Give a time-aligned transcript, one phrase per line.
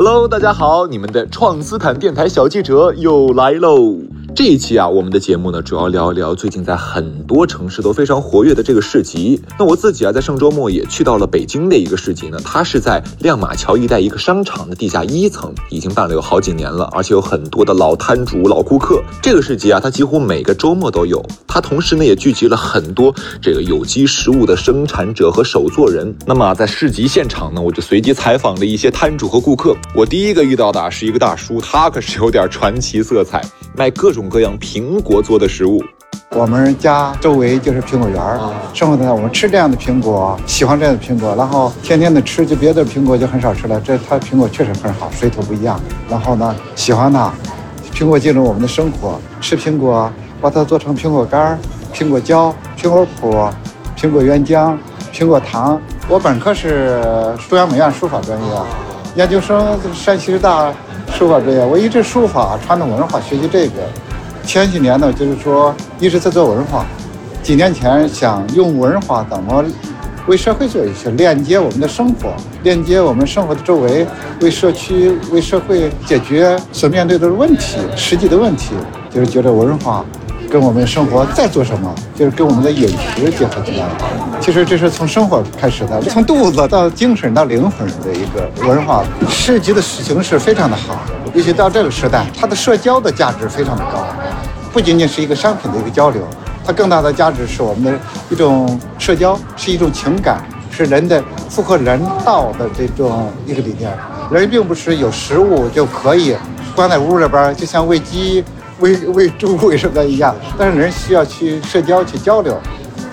[0.00, 3.96] Hello，大家好，你们的创斯坦电台小记者又来喽。
[4.38, 9.42] 这一期啊，我们的节目呢，主要聊一聊最近在很多城市都非常活跃的这个市集。
[9.58, 19.02] 那我自己啊，在上周末也去到了北京的一个市集呢，它是在亮马桥一带一个商场的地下一层，已经办了有好几年了，而且有很多的老摊主、老顾客。
[19.20, 23.12] 这个市集啊，它几乎每个周末都有，它同时呢也聚集了很多
[23.42, 26.16] 这个有机食物的生产者和手作人。
[26.24, 29.76] 那么在市集现场呢，我就随机采访了一些摊主和顾客。
[29.96, 33.44] 我第一个遇到的是一个大叔，他可是有点传奇色彩，
[33.76, 35.82] 卖各种各样苹果做的食物。
[36.32, 38.38] 我们家周围就是苹果园儿，
[38.74, 43.80] 生活在那我们吃这样的苹果，喜欢这样的苹果，然后天天的吃，就别的苹果就很少吃了。
[43.80, 45.80] 这它苹果确实很好，水土不一样。
[46.08, 47.32] 然后呢，喜欢它，
[47.94, 51.58] 苹果进入我们的生活，吃苹果，把它做成苹果干儿、
[51.94, 53.50] 苹果胶、苹果脯、
[53.98, 54.76] 苹果原浆、
[55.12, 55.80] 苹果糖。
[56.08, 57.02] 我本科是
[57.48, 58.46] 中央美院书法专业，
[59.14, 60.70] 研究生山西师大
[61.10, 61.64] 书法专业。
[61.64, 63.72] 我一直书法、传统文化学习这个。
[64.48, 66.86] 前几年呢，就是说一直在做文化。
[67.42, 69.62] 几年前想用文化怎么
[70.26, 72.30] 为社会做一些链接我们的生活，
[72.62, 74.06] 链接我们生活的周围，
[74.40, 78.70] 为社区、为社会解决所面对的问题、实际的问题，
[79.10, 80.02] 就是觉得文化
[80.50, 83.84] 跟我们生活在做什么，就是跟我们的饮食结合起来。
[84.40, 89.04] 其实这是从生活开始的，从肚子到精神到灵魂的一个文化。
[89.28, 90.98] 市集的形式非常的好，
[91.34, 94.06] 尤其到这个时代，它的社交的价值非常的高。
[94.72, 96.22] 不仅仅是一个商品的一个交流，
[96.64, 97.98] 它更大的价值是我们的
[98.30, 103.90] 一种社交，是一种情感，是人的符合人道的这种一个理念。
[104.30, 106.36] 人并不是有食物就可以
[106.76, 108.44] 关在屋里边，就像喂鸡、
[108.80, 110.36] 喂喂猪、喂什么一样。
[110.58, 112.56] 但是人需要去社交、去交流。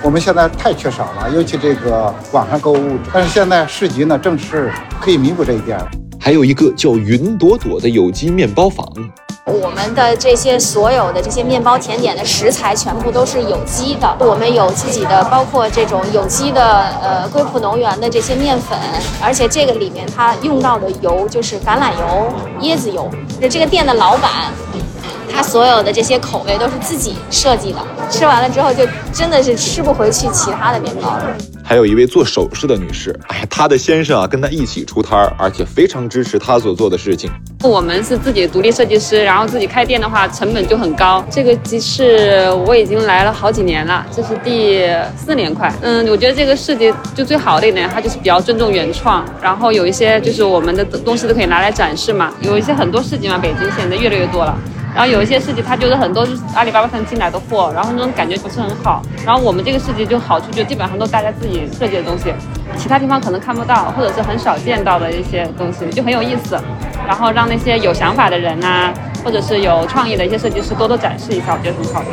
[0.03, 2.97] 我们现在太缺少了，尤其这个网上购物。
[3.11, 5.79] 但是现在市集呢，正是可以弥补这一点。
[6.19, 8.85] 还有一个叫云朵朵的有机面包坊。
[9.45, 16.63] 我们的这些所有的这些面包甜点的食材全部都是有机的，我们有自己的，包括这种有机的
[16.99, 18.75] 呃贵普农园的这些面粉，
[19.23, 23.07] 而且这个里面它用到的油就是橄榄油、椰子油。
[23.39, 24.31] 那这个店的老板。
[25.37, 27.79] 他所有的这些口味都是自己设计的，
[28.09, 31.23] 吃完了之后就真的是吃不回去其他的面包了。
[31.67, 37.27] 还有一位做首饰的女士，哎，她的先生啊跟她一起出摊儿，而且非常支持她所做的事情。
[37.63, 41.25] 我们是自己独立设计师，然后自己开店的话成本就很高。
[41.31, 44.87] 这个集市我已经来了好几年了，这是第
[45.17, 45.73] 四年快。
[45.81, 52.31] 嗯，我觉得这个市集就最好的一点，它就是比较尊重原创，然后有一些就是我们的东西都可以拿来展示嘛。
[52.41, 54.55] 有一些很多市集嘛，北京现在越来越多了。
[54.95, 59.01] 然后有一些市集，它就是很多是阿里巴巴上进来的货，然后那种感觉不是很好。
[59.25, 62.33] 然后我们这个市集就好处就基本上都大家自己设计的东西，
[62.77, 66.57] 其他地方可能看不到，或者是很少见到的一些东西，就很有意思。
[67.05, 72.07] 然后让那些有想法的人呐，或者是有创意的一些设计师多多展示一下，我觉得很好的。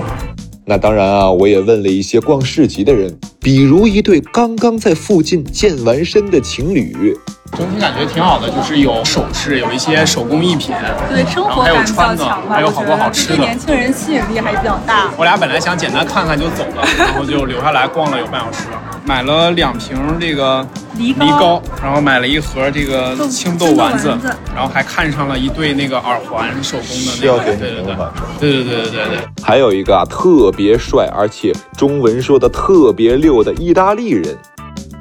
[0.64, 7.16] 那当然啊，我也问了一些逛市集的人，比如一对刚刚在附近健完身的情侣。
[7.56, 10.74] 整体感觉挺好的，就是有首饰，有一些手工艺品。
[11.10, 11.62] 对，生活。
[11.62, 13.38] 还有穿的，还有好多好吃的。
[13.38, 15.10] 年轻人吸引力还比较大。
[15.16, 18.66] 我俩本来想简单看看就走了， 然后就留下来逛了有半小时。
[19.04, 20.64] 买了两瓶这个
[20.96, 24.16] 梨梨膏，然后买了一盒这个青豆丸子。
[24.54, 27.96] 然后还看上了一对那个耳环，手工的那个对对对。
[28.38, 29.18] 对对对对对。
[29.42, 34.38] 还有一个啊，特别帅，而且中文说的特别溜的意大利人。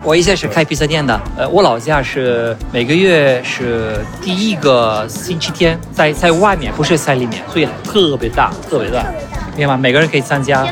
[0.03, 9.05] 我以前是开披萨店的，呃，我老家是每个月是第一个星期天，在在外面，不是在里面，所以特别大，特别大，
[9.55, 9.77] 明白吗？
[9.79, 10.65] 每个人可以参加，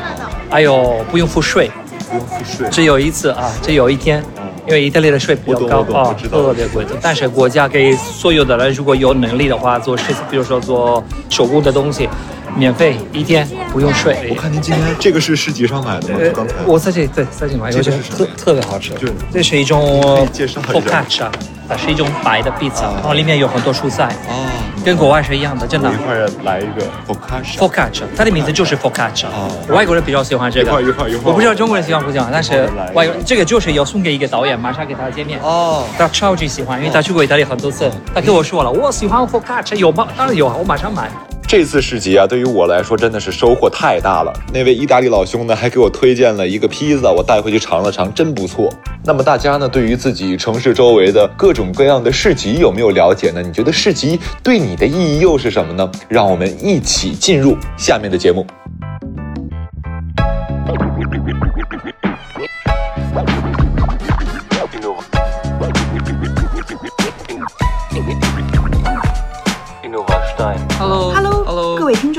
[0.50, 1.70] 还有不用付税，
[2.10, 4.20] 不用付税，只有一次啊，只有一天，
[4.66, 6.84] 因为意大利的税比较高啊，特别贵。
[7.00, 12.08] 但是国家给所有的人，如果有能力的话，做事，比如说做手工的东西。
[12.56, 14.28] 免费一天不用税。
[14.30, 16.18] 我看您今天这个是市集上买的吗？
[16.34, 18.92] 刚才我在这里对在这里买，这是特特别好吃。
[18.94, 21.28] 就这是一种介绍 focaccia，
[21.68, 24.08] 它是一种白的 pizza，然后里面有很多蔬菜。
[24.28, 24.46] 哦，
[24.84, 25.90] 跟国外是一样的，真的。
[25.90, 26.14] 一块
[26.44, 27.56] 来一个 focaccia。
[27.56, 29.26] focaccia，它的名字就是 focaccia。
[29.26, 30.66] 哦，外国人比较喜欢这个。
[30.66, 31.22] 一块一块一块。
[31.24, 35.40] 我不知道中国人喜欢不喜欢，但是外国这个就是要送给一个导演，马上给他见面。
[35.42, 35.84] 哦。
[35.96, 37.90] 他超级喜欢，因为他去过意大利很多次。
[38.14, 40.08] 他跟我说了，我喜欢 focaccia，有吗？
[40.16, 41.08] 当然有啊，我马上买。
[41.50, 44.32] 这次市集啊，对于我来说真的是收获太大了。
[44.54, 48.72] 那位意大利老兄呢，还给我推荐了一个披萨，我带回去尝了尝，真不错。
[49.04, 53.42] 那么大家呢，对于自己城市周围的各种各样的市集有没有了解呢？
[53.42, 55.90] 你觉得市集对你的意义又是什么呢？
[56.08, 58.46] 让我们一起进入下面的节目。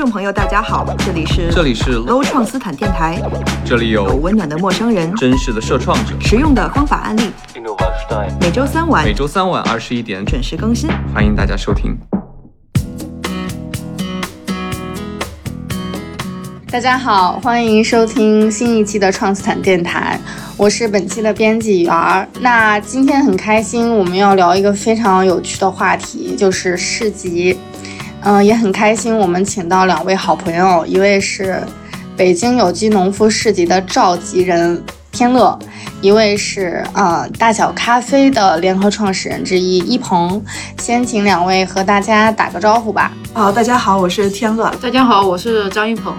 [0.02, 3.22] 众朋友，大家好，这里是这里是 Low 创斯坦电台，
[3.64, 7.30] 这里有有温暖的陌生人，真实的社创者，实用的方法案例，
[8.40, 11.96] 每周三晚，每周三晚二十一点准时更新，欢迎大家收听。
[16.68, 20.18] 大家好，欢迎收听新一期的创斯坦电台，
[20.56, 22.26] 我是本期的编辑员儿。
[22.40, 27.56] 那今天很开心，我们要聊一个非常有趣的话题，就是市集。
[28.24, 31.60] 嗯，也很开心，我们请到两位好朋友，一位是
[32.16, 34.80] 北京有机农夫市集的召集人
[35.10, 35.58] 天乐，
[36.00, 40.40] 一位是呃大小咖啡的联合创始人之一一鹏。
[40.78, 43.12] 先请两位和大家打个招呼吧。
[43.34, 44.72] 好，大家好，我是天乐。
[44.80, 46.14] 大家好，我是张一鹏。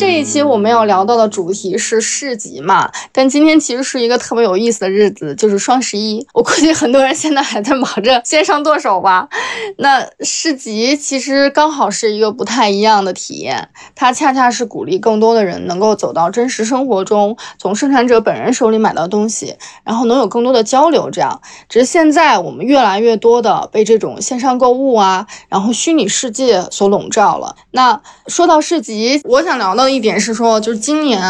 [0.00, 6.26] 这一期我们要聊到的主题是市集嘛，但今天其实是一个特别有意思的日子，就是双十一。
[6.32, 9.28] 我估计很多人现在还在忙着线上剁手吧。
[9.76, 21.10] 那市集其实刚好是一个不太一样的体验，它恰恰是鼓励更多的人能够走到真实生活中，从生产者本人手里买到东西，然后能有更多的交流。
[21.10, 27.54] 这样，只是现在我们越来越多的被这种线上购物啊，然后虚拟世界所笼罩了。
[27.72, 29.89] 那说到市集，我想聊到。
[29.90, 31.20] 一点是说，就是今年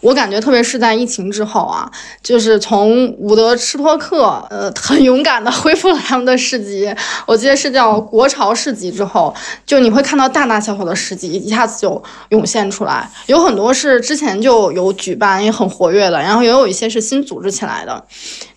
[0.00, 1.90] 我感觉，特别是在疫情之后啊，
[2.22, 6.94] 就是从伍德吃托克，呃，很勇敢的恢复了他们的市集，
[7.26, 9.34] 我记得是叫国潮市集之后，
[9.64, 18.04] 就你会看到大大小小的市集一下子就涌现出来，有很多是之前就有举办也很活跃的，然后也有一些是新组织起来的。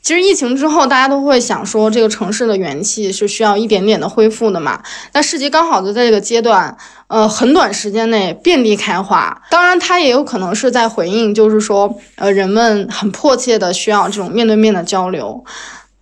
[0.04, 4.84] 其实疫情之后，大家都会想说，这个城市的元气是需要一点点的恢复的嘛。
[5.14, 6.76] 那市集刚好就在这个阶段，
[7.08, 9.42] 呃，很短时间内遍地开花。
[9.50, 15.42] 当然，它也有可能是在回应，就是说，呃，人们很迫切的需要这种面对面的交流。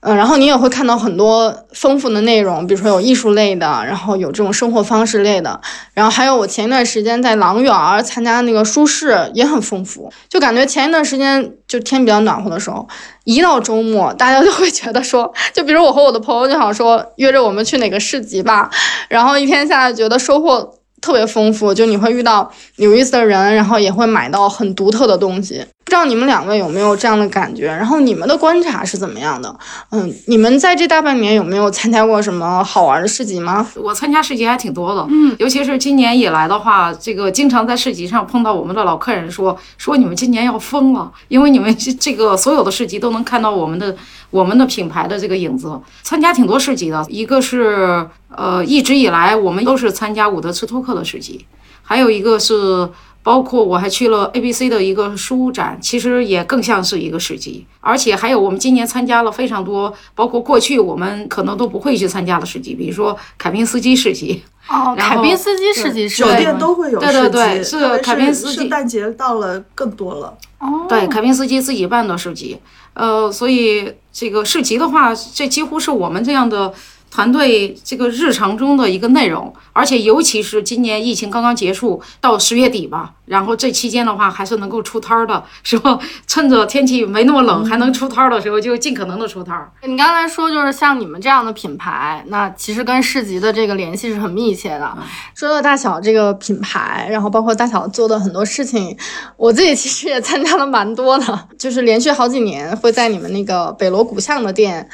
[0.02, 5.62] 嗯，然后你也会看到很多丰富的内容，比如说有艺术类的，然后有这种生活方式类的，
[5.94, 12.88] 然后还有我前一段时间在狼园参加那个书市也很丰富，就感觉前一段时间就天比较暖和的时候，
[13.26, 18.72] 一到周末大家就会觉得说，就比如我和我的朋友就想说约着我们去哪个市集吧，
[19.08, 20.78] 然后一天下来觉得收获。
[21.02, 25.66] 特别丰富，就你会遇到有意思的人，然后也会买到很独特的东西。
[25.84, 27.66] 不知道你们两位有没有这样的感觉？
[27.66, 29.54] 然后你们的观察是怎么样的？
[29.90, 33.68] 嗯，你们在这大半年有没有参加过什么好玩的市集吗？
[33.76, 43.94] 我参加市集还挺多的，嗯，尤其是今年以来的话，这个经常在市集上碰到我们的老客人说说你们今年要疯了，因为你们这个所有的市集都能看到我们的
[44.32, 45.80] 我们的品牌的这个影子。
[46.02, 48.08] 参加挺多市集的，一个是。
[48.34, 51.46] 呃，一直以来我们都是参加伍德斯托克的市集，
[51.84, 52.90] 还有一个是
[53.22, 57.68] 包括我还去了 A B C 的一个书展，其实也更像是一个市集。
[57.82, 64.42] 而且还有我们今年参加了非常多，包括过去我们可能都不会去参加的市集，比如说凯宾斯基市集。
[64.70, 68.56] 哦， 凯宾斯基市集是酒店都会有对对对，是凯宾斯基。
[68.56, 70.38] 圣诞节到了更多了。
[70.60, 72.58] 哦，对，凯宾斯基自己办的市集。
[72.94, 76.74] 呃，所以这个市集的话，这几乎是我们这样的。
[77.12, 86.00] 团队这个日常中的一个内容，而且尤其是今年疫情刚刚结束到十月底吧，然后这期间的话还是能够出摊儿的，是吧？
[86.26, 89.70] 趁着天气没那么冷还能出摊儿的时候，就尽可能的出摊儿。
[89.84, 94.98] 你刚才说就是像你们这样的品牌，那其实跟市集的这个联系是很密切的。
[95.36, 98.98] 说到大小这个品牌，然后包括大小做的很多事情，
[99.36, 104.90] 我自己其实也参加了蛮多的，就是连续好几年会在你们那个北锣鼓巷的店。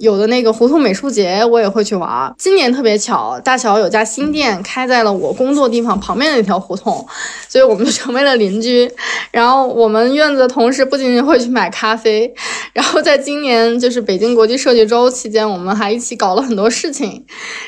[0.00, 2.34] 有的那个胡同美术节，我也会去玩。
[2.38, 7.06] 今年特别巧，大小有家新店开在了我工作地方旁边的那条胡同，
[7.50, 8.90] 所以我们就成为了邻居。
[9.30, 12.32] 然后我们院子的同事不仅仅会去买咖啡，
[12.72, 17.22] 然后在今年就是北京国际设计周期间，我们还一起搞了很多事情。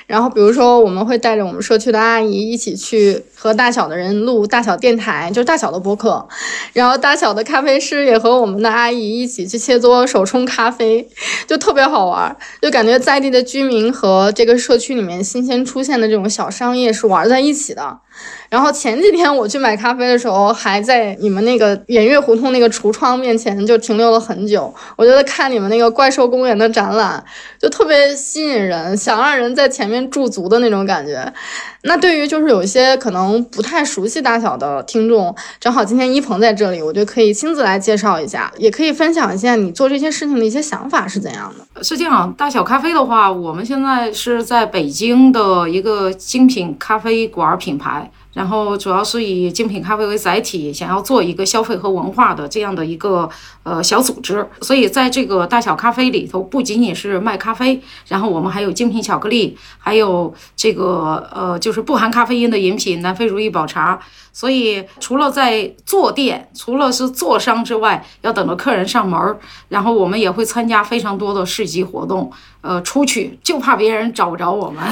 [0.07, 6.27] 然后比如说，我们会带着我们社区的阿姨一起去和大小的人录大小电台，就是大小的播客。
[6.73, 11.07] 然后大小的咖啡师也和我们的阿姨一起去切磋手冲咖啡，
[11.47, 12.22] 就特别好玩。
[12.61, 18.00] 就感觉在地的居民和这个社区里面新鲜出现的这种小商业是玩在一起的。
[18.49, 24.73] 然后前几天我去买咖啡的时候，还在你们那个圆月胡同那个橱窗面前就停留了很久。
[24.95, 27.25] 我觉得看你们那个怪兽公园的展览
[27.59, 31.33] 就特别吸引人，想让人在前面驻足的那种感觉。
[31.85, 41.83] 那对于就是有一些可能不太熟悉大小的听众，正好今天一鹏在这里，我就可以亲自来介绍一下，也可以分享一下你做这些事情的一些想法是怎样的。
[41.83, 48.09] 是这样，大小咖啡的话，我们现在是在北京的一个精品咖啡馆品牌。
[48.33, 53.29] 然后主要是以精品咖啡为载体，想要做一个消费和文化的这样的一个
[53.62, 54.49] 呃小组织。
[54.61, 64.01] 所以在这个大小咖啡里头，不仅仅是卖咖啡，然后我们还有精品巧克力，还有这个呃就是不含咖啡因的饮品南非如意宝茶。
[64.35, 72.33] 所以除了在坐店，除了是坐商之外，要等着客人上门儿，然后我们也会参加非常多的市集活动。
[72.62, 74.83] 呃，出去就怕别人找不着我们。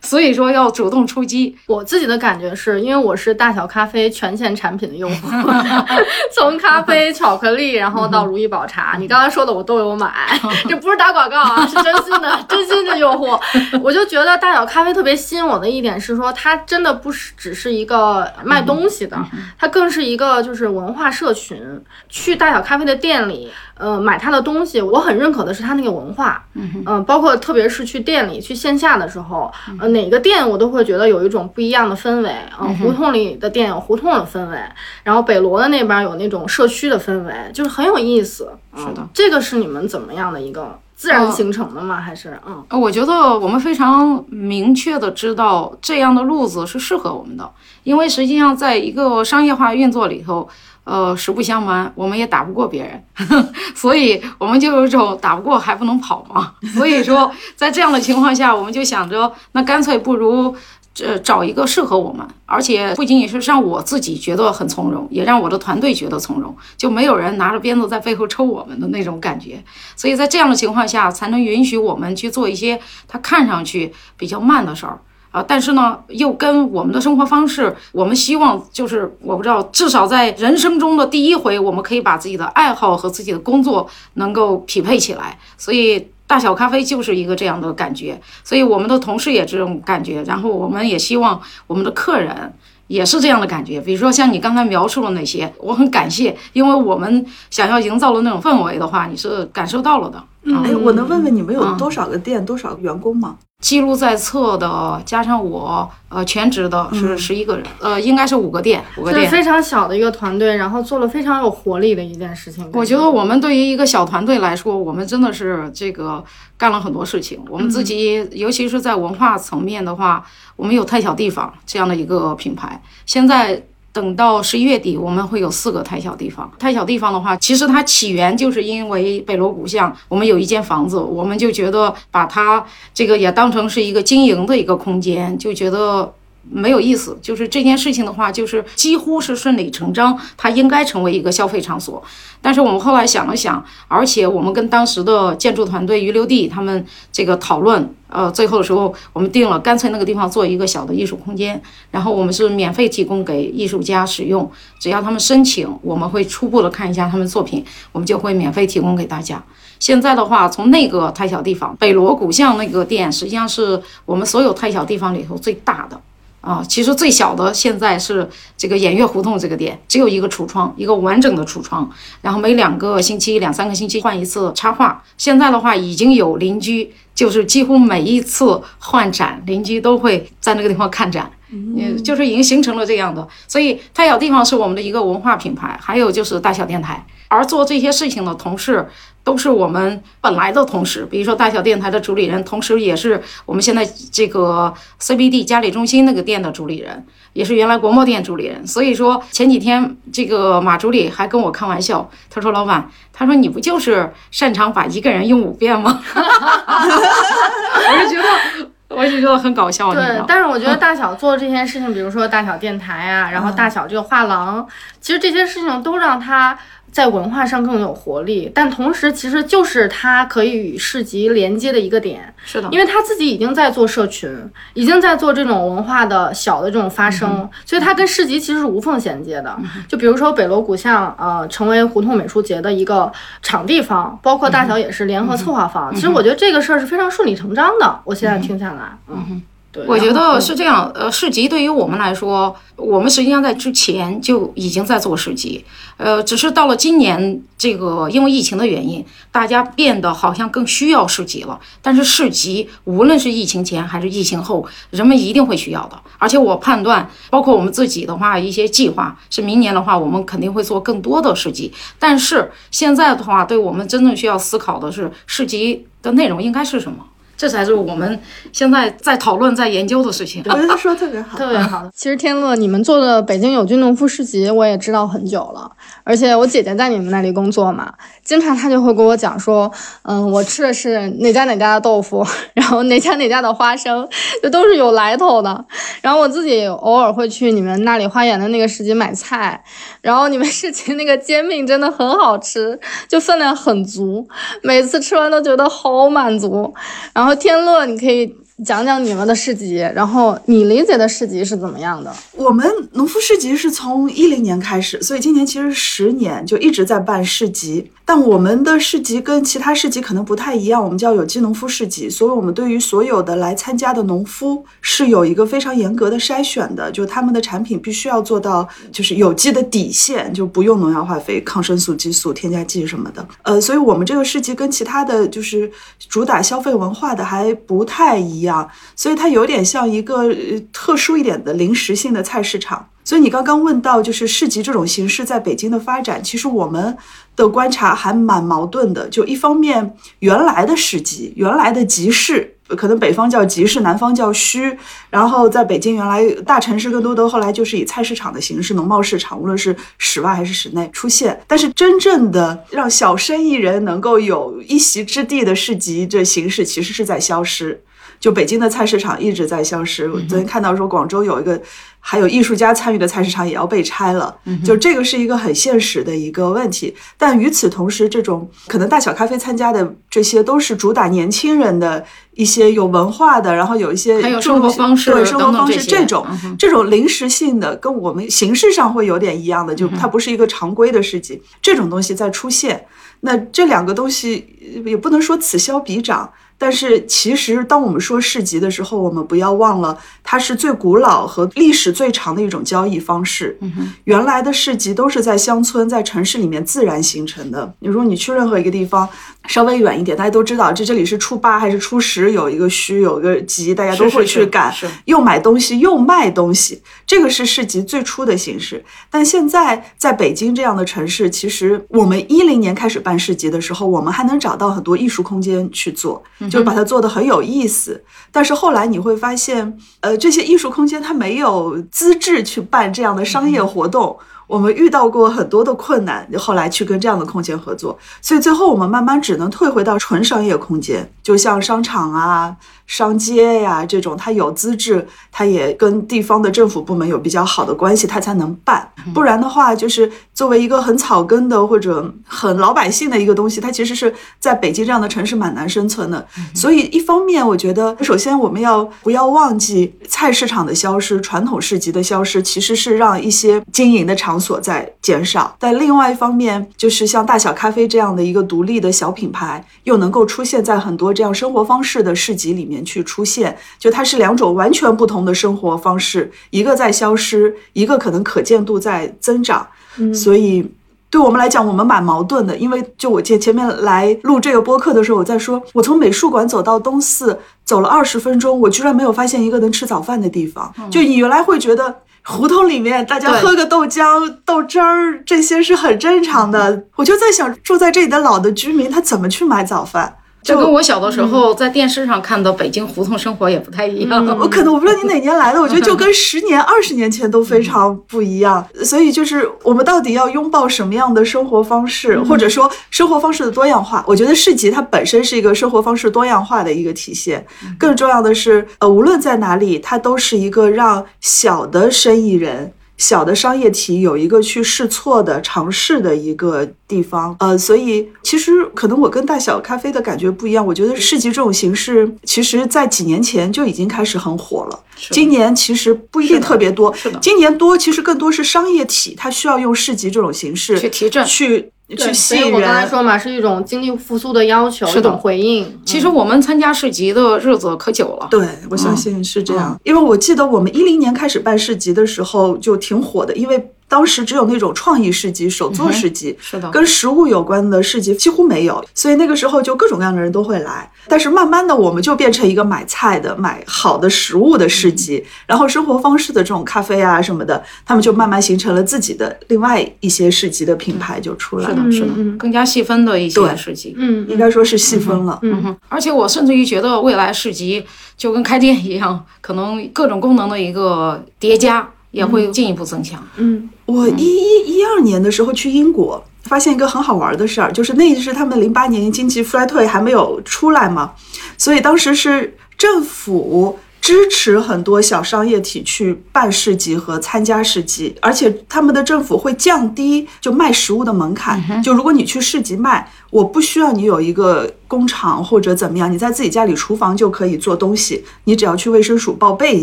[0.00, 1.56] 所以说要主动出击。
[1.66, 5.28] 我自己的感觉是因为我是大小咖啡全线产品的用户，
[6.34, 10.12] 从咖啡、巧克力，然后到如意宝茶，你刚才说的我都有买，
[10.68, 13.38] 这不是打广告啊， 是真心的，真心的用户。
[13.82, 19.16] 我就觉得大小咖啡特别吸引我的一点是说，它真的不是只是一个卖东西的，
[19.58, 21.60] 它更是一个就是文化社群。
[22.08, 23.50] 去大小咖啡的店里。
[23.80, 34.58] 呃，买他的东西，我很认可的是他那个文化，嗯，包括特别是去店里去线下的时候，呃，哪个店我都会觉得有一种不一样的氛围，嗯，胡同里的店有胡同的氛围，
[35.04, 38.50] 然后北罗的那边有那种社区的氛围，就是很有意思。
[38.76, 41.96] 是的，这个是你们怎么样的一个自然形成的吗？
[42.00, 42.80] 还是嗯？
[42.80, 47.50] 我觉得我们非常明确的知道这样的路子是适合我们的，
[47.82, 50.48] 因为实际上在一个商业化运作里头。
[50.90, 53.00] 呃，实不相瞒，我们也打不过别人，
[53.76, 56.52] 所以我们就有一种打不过还不能跑嘛。
[56.74, 60.52] 所以说， 在这样的情况下，我们就想着，那干脆不如，
[60.92, 69.62] 这，找一个适合我们，而且不仅仅是让我自己觉得很从容，也让我的团队觉得从容，就没有人拿着鞭子在背后抽我们的那种感觉。
[69.94, 74.98] 所以在这样的情况下，才能允许我们去做一些他看上去比较慢的事儿。
[75.30, 85.38] 啊，但是呢，又跟我们的生活方式，我们希望就是我不知道，至少在人生中的第一回，我们可以把自己的爱好和自己的工作能够匹配起来。
[85.56, 92.52] 所以大小咖啡就是一个这样的感觉，所以我们的同事也这种感觉，然后我们也希望我们的客人
[92.88, 93.80] 也是这样的感觉。
[93.80, 100.22] 比如说像你刚才描述的那些，我很感谢，因为我们想要营造的那种氛围的话，你是感受到了的。
[100.64, 103.36] 哎，我能问问你们有多少个店，多少个员工吗？
[103.60, 112.68] 记录在册的，加上我，呃，全职的是十一个人，呃，应该是五个店，五个店，非常小的一个团队，然后做了非常有活力的一件事情。
[112.72, 116.24] 我觉得我们对于一个小团队来说，我们真的是这个
[116.56, 117.38] 干了很多事情。
[117.50, 120.24] 我们自己，尤其是在文化层面的话，
[120.56, 123.62] 我们有太小地方这样的一个品牌，现在。
[123.92, 126.50] 等到十一月底，我们会有四个太小地方。
[126.58, 136.12] 太小地方的话，其实它起源就是因为北锣鼓巷，我们有一间房子，我们就觉得把它这个也当成是一个经营的一个空间，就觉得。
[136.52, 142.02] 没有意思，就是这件事情的话，就是几乎是顺理成章，它应该成为一个消费场所。
[142.42, 159.42] 但是我们后来想了想，而且我们跟当时的建筑团队余留地他们这个讨论，呃，最后的时候我们定了，干脆那个地方做一个小的艺术空间，然后我们是免费提供给艺术家使用，只要他们申请，我们会初步的看一下他们作品，我们就会免费提供给大家。
[159.78, 166.00] 现在的话，从那个太小地方北锣鼓巷那个店，实际上是我们所有太小地方里头最大的。
[166.40, 171.90] 啊，其实最小的现在是这个演月胡同这个店，只有一个橱窗，一个完整的橱窗，
[172.22, 175.02] 然后每两个星期、两三个星期换一次插画。
[175.18, 183.26] 现在的话，已经有邻居，就是几乎每一次换展，邻居都会在那个地方看展，嗯，就是已经形成了这样的。
[183.46, 188.88] 所以太小地方是我们的一个文化品牌，还有就是大小电台，而做这些事情的同事。
[189.22, 197.04] 都是我们本来的同事，比如说大小电台的主理人，同时也是我们现在这个 CBD 嘉里中心那个店的主理人，
[197.34, 198.66] 也是原来国贸店主理人。
[198.66, 209.94] 所以说前几天这个马助理还跟我开玩笑，他说：“老板，他说你不就是擅长把一个人用五遍吗？” 我就觉得，我就觉得很搞笑。
[209.94, 214.68] 对，但是我觉得大小做这件事情，比如说大小电台啊，然后大小这个画廊，
[215.00, 216.58] 其实这些事情都让他。
[216.92, 222.34] 在文化上更有活力，但同时其实就是它可以与市集连接的一个点。
[222.44, 224.30] 是的，因为他自己已经在做社群，
[224.74, 229.56] 已经在做这种文化的小的这种发声，所以它跟市集其实是无缝衔接的。
[229.86, 235.94] 就比如说北锣鼓巷，呃，成为胡同美术节的一个场地方，包括大小也是联合策划方。
[235.94, 238.00] 其实我觉得这个事儿是非常顺理成章的。
[238.04, 239.42] 我现在听下来，嗯。
[239.86, 245.64] 我觉得是这样，呃，市集对于我们来说，我们实际上在之前就已经在做市集，
[245.96, 251.60] 呃，只是到了今年这个因为疫情的原因，大家变得好像更需要市集了。
[251.80, 255.96] 但是市集无论是疫情前还是疫情后，人们一定会需要的。
[256.18, 261.72] 而且我判断，包括我们自己的话，一些计划是明年的话，我们肯定会做更多的市集。
[261.96, 267.06] 但是现在的话，对我们真正需要思考的是市集的内容应该是什么。
[267.40, 268.20] 这才是我们
[268.52, 270.42] 现在在讨论、在研究的事情。
[270.44, 271.88] 我觉得说特别好，特别好。
[271.96, 275.72] 其实天乐，你们做的北京有机农夫市集，我也知道很久了。
[276.04, 284.06] 而且我姐姐在你们那里工作嘛，经常她就会跟我讲说，嗯，我吃的是哪家哪家的豆腐， 然后哪家哪家的花生，
[284.42, 285.64] 就都是有来头的。
[286.02, 289.64] 然后我自己偶尔会去你们那里花园的那个市集买菜，
[290.02, 292.78] 然后你们市集那个煎饼真的很好吃，
[293.08, 294.28] 就分量很足，
[294.62, 296.74] 每次吃完都觉得好满足。
[297.14, 298.34] 然后天乐，你可以。
[298.64, 302.14] 讲讲你们的市集，然后你理解的市集是怎么样的？
[302.36, 307.90] 我们农夫市集是从一零年开始，所以今年其实十年就一直在办市集。
[308.04, 323.24] 但我们的市集跟其他市集可能不太一样，我们叫有机农夫市集，所以我们对于所有的来参加的农夫是有一个非常严格的筛选的，就他们的产品必须要做到就是有机的底线，就不用农药、化肥、抗生素、激素、添加剂什么的。
[323.42, 325.70] 呃，所以我们这个市集跟其他的就是
[326.08, 330.34] 主打消费文化的还不太一样，啊所以它有点像一个
[330.72, 332.88] 特殊一点的临时性的菜市场。
[333.02, 336.96] 所以你刚刚问到就是市集这种形式在北京的发展，其实我们
[337.34, 339.08] 的观察还蛮矛盾的。
[339.08, 344.76] 就一方面，原来的市集，原来的集市，可能北方叫集市，南方叫墟，
[345.08, 351.40] 然后在北京原来大城市更多的后来就是以菜市场的形式，农贸市场，无论是室外还是室内出现。
[351.48, 357.82] 但是真正的让小生意人能够有一席之地的市集这形式，其实是在消失。
[358.20, 360.08] 就北京的菜市场一直在消失。
[360.10, 361.60] 我昨天看到说，广州有一个
[361.98, 364.36] 还有艺术家参与的菜市场也要被拆了。
[364.62, 366.94] 就这个是一个很现实的一个问题。
[367.16, 376.26] 但与此同时，这种可能大小咖啡参加的这些都是主打年轻人的一些有文化的，然后有一些还有生活方式对生活方式这种
[376.58, 381.40] 这种临时性的，跟我们形式上会有点一样的，就它不是一个常规的市集。
[381.62, 382.84] 这种东西在出现，
[383.20, 384.46] 那这两个东西
[384.84, 386.30] 也不能说此消彼长。
[386.62, 393.58] 但是其实，当我们说市集的时候，我们不要忘了，它是最古老和历史最长的一种交易方式。
[394.04, 397.72] 原来的市集都是在乡村、在城市里面自然形成的。
[397.78, 399.08] 你说你去任何一个地方，
[399.50, 404.72] 稍微远一点，大家都知道这这里是初八还是初十，有一个墟，有一个集，大家都会去赶，
[405.06, 406.80] 又买东西又卖东西。
[407.04, 408.82] 这个是市集最初的形式。
[409.10, 416.22] 但现在在北京这样的城市，其实我们一零年开始办市集的时候，我们还能找到很多艺术空间去做。
[416.48, 424.16] 就是把它做的很有意思，但是后来你会发现，呃，这些艺术空间它没有资质去办这样的商业活动。
[424.50, 432.56] 我们遇到过很多的困难，后来去跟这样的空间合作，所以最后我们慢慢只能退回到纯商业空间，就像商场啊。
[432.90, 438.90] 商街呀，这种它有资质，它也跟地方的政府部门有比较好的关系，它才能办。
[439.14, 446.26] 不然的话，就是作为一个很草根的或者很老百姓的一个东西，它其实是在北京这样的城市蛮难生存的。
[446.52, 455.54] 所以，一方面，我觉得首先我们要不要忘记菜市场的消失、传统市集的消失，其实是让一些经营的场所在减少。
[455.60, 462.79] 但另外一方面，就是像大小咖啡这样的一个独立的小品牌，又能够出现在很多这样生活方式的市集里面。
[462.84, 469.66] 去出现，就它是两种完全不同的生活方式，一个在消失，一个可能可见度在增长。
[470.14, 470.66] 所以
[471.10, 472.56] 对我们来讲，我们蛮矛盾的。
[472.56, 480.72] 因为就我前前面来录这个播客的时候，我在说，我从美术馆走到东四，走了二十分钟，我居然没有发现一个能吃早饭的地方。
[480.90, 486.84] 就你原来会觉得胡同里面大家喝个豆浆、豆汁儿，这些是很正常的。
[486.94, 490.16] 我就在想，住在这里的老的居民，他怎么去买早饭？
[490.42, 494.26] 这跟我小的时候在电视上看到北京胡同生活也不太一样。
[494.38, 498.66] 我可能我不知道你哪年来的，我觉得就跟十年、二十年前都非常不一样。
[498.82, 504.02] 所以就是我们到底要拥抱什么样的生活方式，或者说生活方式的多样化？
[504.06, 507.46] 我觉得市集它本身是一个生活方式多样化的一个体现。
[507.78, 512.72] 更重要的是，呃，无论在哪里，它都是一个让小的生意人。
[513.00, 520.64] 小的商业体有一个去试错的尝试的一个地方，呃，所以其实可能我跟大小咖啡的感觉不一样。
[520.64, 524.78] 我觉得市集这种形式，其实在几年前就已经开始很火了。
[525.10, 531.72] 今年其实不一定特别多，今年多其实更多是商业体，它需要用市集这种形式去提振去。
[531.96, 535.66] 去吸引人，我刚才说嘛，是一种经济复苏的要求，一种回应。
[535.84, 539.78] 其实我们参加市集的日子可久了，对我相信是这样。
[539.84, 550.88] 因为我记得我们一零年开始办市集的时候就挺火的，因为当时只有那种创意市集、手作市集，是的，跟食物有关的市集几乎没有，所以那个时候就各种各样的人都会来。
[551.08, 561.76] 但是慢慢的，我们就变成一个买菜的、买好的食物的市集，然后生活方式的这种咖啡啊什么的，他们就慢慢形成了自己的另外一些市集的品牌就出来了。
[561.76, 565.36] 是的，是的，更加细分的一些市集，嗯，应该说是细分了。
[565.42, 567.84] 嗯哼，而且我甚至于觉得未来市集
[568.16, 571.88] 就跟开店一样，可能各种功能的一个叠加。
[572.10, 573.22] 也会进一步增强。
[573.36, 581.12] 嗯，我一一一二年的时候去英国，发现一个很好玩的事儿，就是那是他们零八年经济衰退还没有出来嘛，
[581.56, 583.78] 所以当时是政府。
[584.02, 591.82] 支持很多小商业体去办市集和参加市集，而且他们的政府会降低就卖食物的门槛。
[591.82, 599.82] 就如果你去市集卖，我不需要你有一个工厂或者怎么样，你在自己家里厨房就可以做东西，你只要去卫生署报备一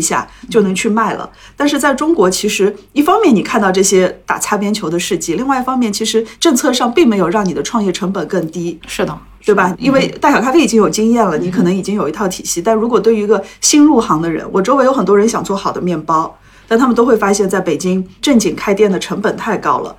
[0.00, 1.28] 下就能去卖了。
[1.56, 8.78] 但是在中国，其实一方面你看到这些打擦边球的事迹，另外一方面其实政策上并没有让你的创业成本更低。
[8.86, 9.18] 是的。
[9.46, 9.74] 对吧？
[9.78, 12.60] 因为大小咖啡已经有经验了，你可能已经有一套体系。
[12.60, 16.36] 但如果对于一个新入行的人，我周围有很多人想做好的面包，
[16.68, 19.96] 但他们都会发现，在北京正经开店的成本太高了。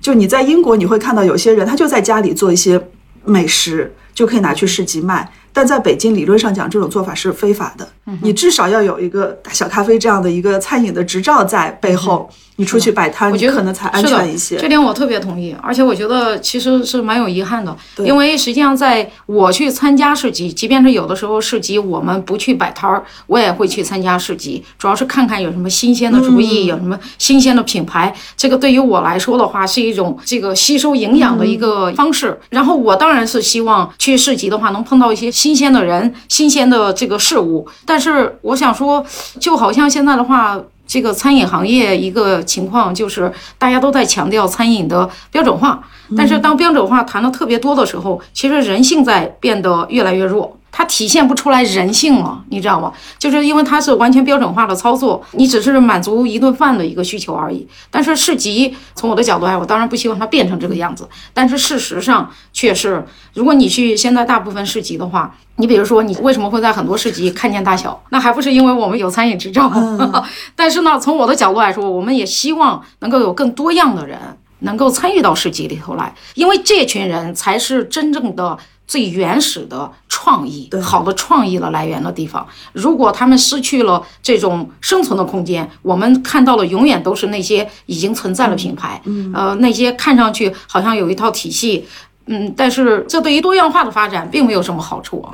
[0.00, 2.82] 就你在英国，你会看到有些人他就在家里做一些
[3.24, 5.30] 美食，就可以拿去市集卖。
[5.52, 7.86] 但在北京，理论上讲，这种做法是非法的。
[8.22, 12.28] 你至少要有一个大小咖啡这样的一个餐饮的执照在背后。
[12.58, 14.56] 你出去摆摊，我觉得可能才安全一些。
[14.56, 28.14] 这点我特别同意，而且我觉得其实是蛮有遗憾的，因为实际上在我去参加市集，即便是有的时候市集我们不去摆摊儿，我也会去参加市集，主要是看看有什么新鲜的主意，有什么新鲜的品牌。
[28.38, 32.40] 这个对于我来说的话，是一种这个吸收营养的一个方式。
[32.48, 37.68] 然后我当然是希望去市集的话，能碰到一些新鲜的人、新鲜的这个事物。
[37.84, 39.04] 但是我想说，
[39.40, 40.60] 就好像现在的话。
[40.88, 45.82] 这个餐饮行业一个情况就是，大家都在强调餐饮的标准化，
[46.16, 50.55] 但是当标准化谈的特别多的时候，其实人性在变得越来越弱。
[50.78, 52.92] 它体现不出来人性了，你知道吗？
[53.18, 57.66] 就是因为它是完全标准化的操作，你只是满足一顿饭的一个需求而已。
[57.90, 61.08] 但是市集从我的角度来，我当然不希望它变成这个样子。
[61.32, 67.98] 但是事实上却是，如果你去现在大部分市集的话，你比如说你为什么会在很多市集看见大小？
[68.10, 69.72] 那还不是因为我们有餐饮执照？
[70.54, 74.18] 但是呢，从我的角度来说，我们也希望能够有更多样的人
[74.58, 78.58] 能够参与到市集里头来，因为这群人才是真正的。
[78.86, 89.00] 最原始的创意，好的创意的来源的地方，如果他们失去了这种生存的空间，我们看到的永远都是那些已经存在的品牌，
[89.34, 91.86] 呃，那些看上去好像有一套体系，
[92.26, 95.30] 嗯，但是这对于多样化的发展并没有什么好处啊。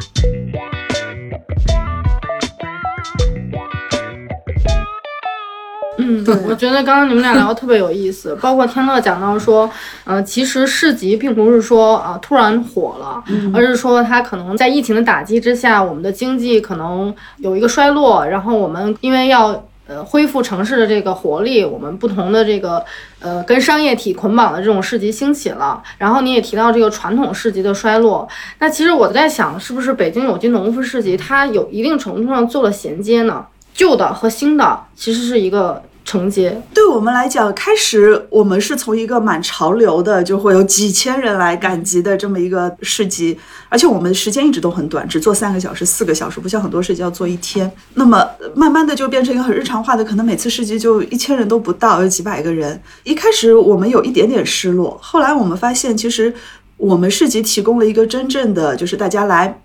[6.04, 9.70] 嗯，对，我觉得刚刚你们俩聊的特别有意思， 包括天乐讲到说，
[10.04, 13.22] 呃，其实市集并不是说啊突然火了，
[13.54, 22.84] 而是说它可能在疫情的打击之下，我们的经济可能有一个衰落，然后我们因为要呃恢复城市的这个活力，我们不同的这个
[23.20, 25.82] 呃跟商业体捆绑的这种市集兴起了。
[25.98, 33.46] 然后你也提到这个传统市集的衰落，那其实我在想，是不是北京有机农夫市集它有一定程度上做了衔接呢？
[33.74, 36.60] 旧的和新的其实是一个承接。
[36.74, 43.38] 对我们来讲，开始我们是从一个蛮潮流的，就会有几千人来赶集的这么一个市集，
[43.68, 47.70] 而且我们时间一直都很短，只做三个小时、四个小时，不像很多市集要做一天。
[47.94, 52.80] 那么慢慢的就变成一个很日常化的，可能每次市集就一千人都不到，有几百个人。
[53.04, 56.34] 一开始我们有一点点失落，后来我们发现，其实
[56.76, 59.60] 我们市集提供了一个真正的，就是大家来。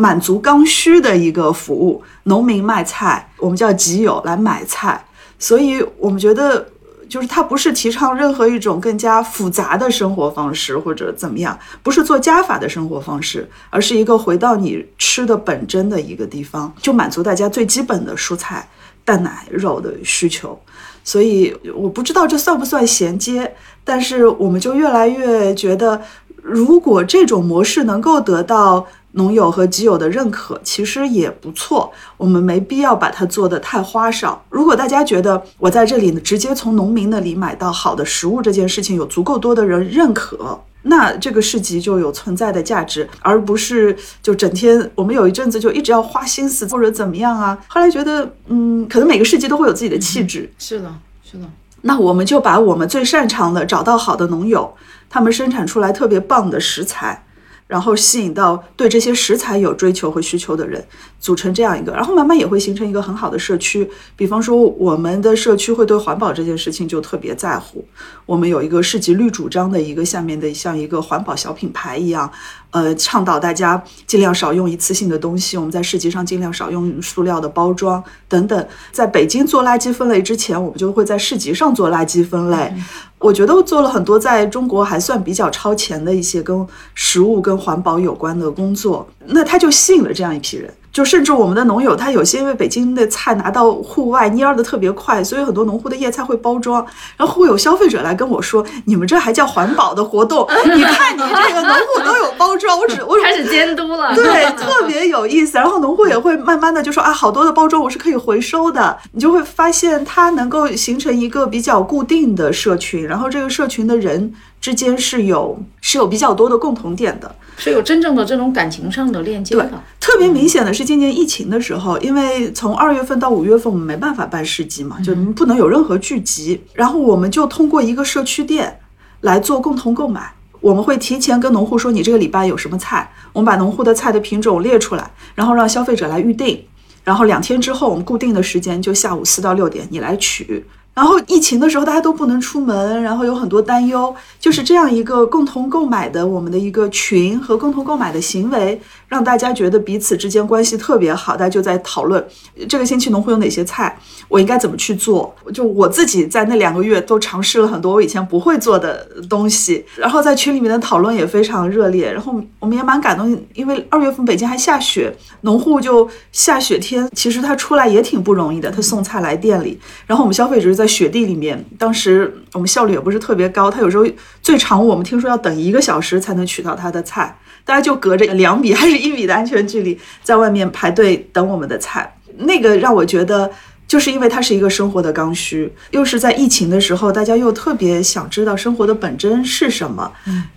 [0.00, 5.04] 满足刚需的一个服务，农民卖菜，我们叫集友来买菜，
[5.38, 6.66] 所以我们觉得，
[7.08, 18.68] 就是它不是提倡任何一种更加复杂的生活方式或者怎么样，不是做加法的生活方式，而是一个回到你吃的本真的一个地方，就满足大家最基本的蔬菜、
[19.04, 20.58] 蛋奶、肉的需求。
[21.04, 26.02] 所以我不知道这算不算衔接，但是我们就越来越觉得，
[26.42, 28.86] 如果这种模式能够得到。
[29.12, 34.44] 农友和基友的认可其实也不错，我们没必要把它做得太花哨。
[34.50, 47.58] 如果大家觉得我在这里呢，直接从农民那里买到好的食物这件事情有足够多的人认可，那这个市集就有存在的价值，而不是就整天我们有一阵子就一直要花心思或者怎么样啊。
[47.66, 50.50] 后来觉得，嗯，可能每个市集都会有自己的气质。
[50.58, 50.94] 是的，
[51.24, 51.44] 是的。
[51.82, 54.74] 那我们就把我们最擅长的找到好的农友，
[55.08, 57.24] 他们生产出来特别棒的食材。
[57.68, 60.84] 然后吸引到对这些食材有追求和需求的人，
[61.20, 63.88] 组成这样一个，然后慢慢也会形成一个很好的社区。
[64.16, 67.84] 比方说，我们的社区会对环保这件事情就特别在乎。
[68.24, 72.30] 我们有一个市集绿主张的一个下面的像一个环保小品牌一样，
[72.70, 75.58] 呃，倡导大家尽量少用一次性的东西。
[75.58, 78.66] 我们在市集上尽量少用塑料的包装等等。
[78.90, 82.74] 在北京做垃圾分类之前，我们就会在市集上做垃圾分类。
[83.18, 90.72] 我觉得我做了很多在中国还算比较超前的一些跟食物跟环保有关的工作，那他就吸引了这样一批人。
[90.98, 96.84] 就甚至我们的农友，他有些因为北京的菜拿到户外蔫的特别快，所以很多农户的叶菜会包装，
[97.16, 100.44] 然后会有消费者来跟我说：“你们这还叫环保的活动？
[100.74, 105.56] 你看你这个农户都有包装，我只我开始监督了。”对，特别有意思。
[105.56, 117.32] 然后农户也会慢慢的就说：“啊，好多的包装我是可以回收的。”你就会发现它能够形成一个比较固定的社群，然后这个社群的人之间是有是有比较多的共同点的。
[117.58, 119.82] 是有真正的这种感情上的链接的。
[120.00, 128.80] 特别明显的是今年疫情的时候，因为从二月份到五月份我们没办法办市集嘛，就不能有任何聚集，然后我们就通过一个社区店
[129.20, 130.32] 来做共同购买。
[130.60, 136.64] 我们会提前跟农户说你这个礼拜有什么菜，我们把农户的菜的品种列出来，然后让消费者来预定，
[137.04, 140.64] 然后两天之后我们固定的时间就下午四到六点你来取。
[140.98, 151.36] 然后疫情的时候，大家都不能出门，然后有很多担忧，就是这样一个共同购买的我们的一个群和共同购买的行为，让大家觉得彼此之间关系特别好。
[151.36, 152.26] 大家就在讨论
[152.68, 155.32] 这个星期农户有哪些菜，我应该怎么去做。
[155.54, 162.12] 就我自己在那两个月都尝试了很多我以前不会做的东西，然后在群里面的讨论也非常热烈。
[162.12, 170.87] 然后我们也蛮感动，因为二月份北京还下雪，农户就下雪天，其实他出来也挺不容易的，他送菜来店里，然后我们消费者就在。
[170.88, 174.06] 雪地里面，当时我们效率也不是特别高，他有时候
[174.42, 182.16] 最长我们听说要等一个小时才能取到他的菜，大家就隔着两米还是一米的安全距离在外面排队等我们的菜。
[182.38, 183.50] 那个让我觉得，
[183.86, 190.10] 就是因为它是一个生活的刚需，又是在疫情的时候，大家又特别想知道生活的本真是什么，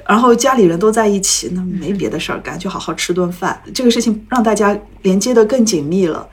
[0.08, 3.60] 然后家里人都在一起，那没别的事儿干，就好好吃顿饭。
[3.74, 6.28] 这个事情让大家连接的更紧密了。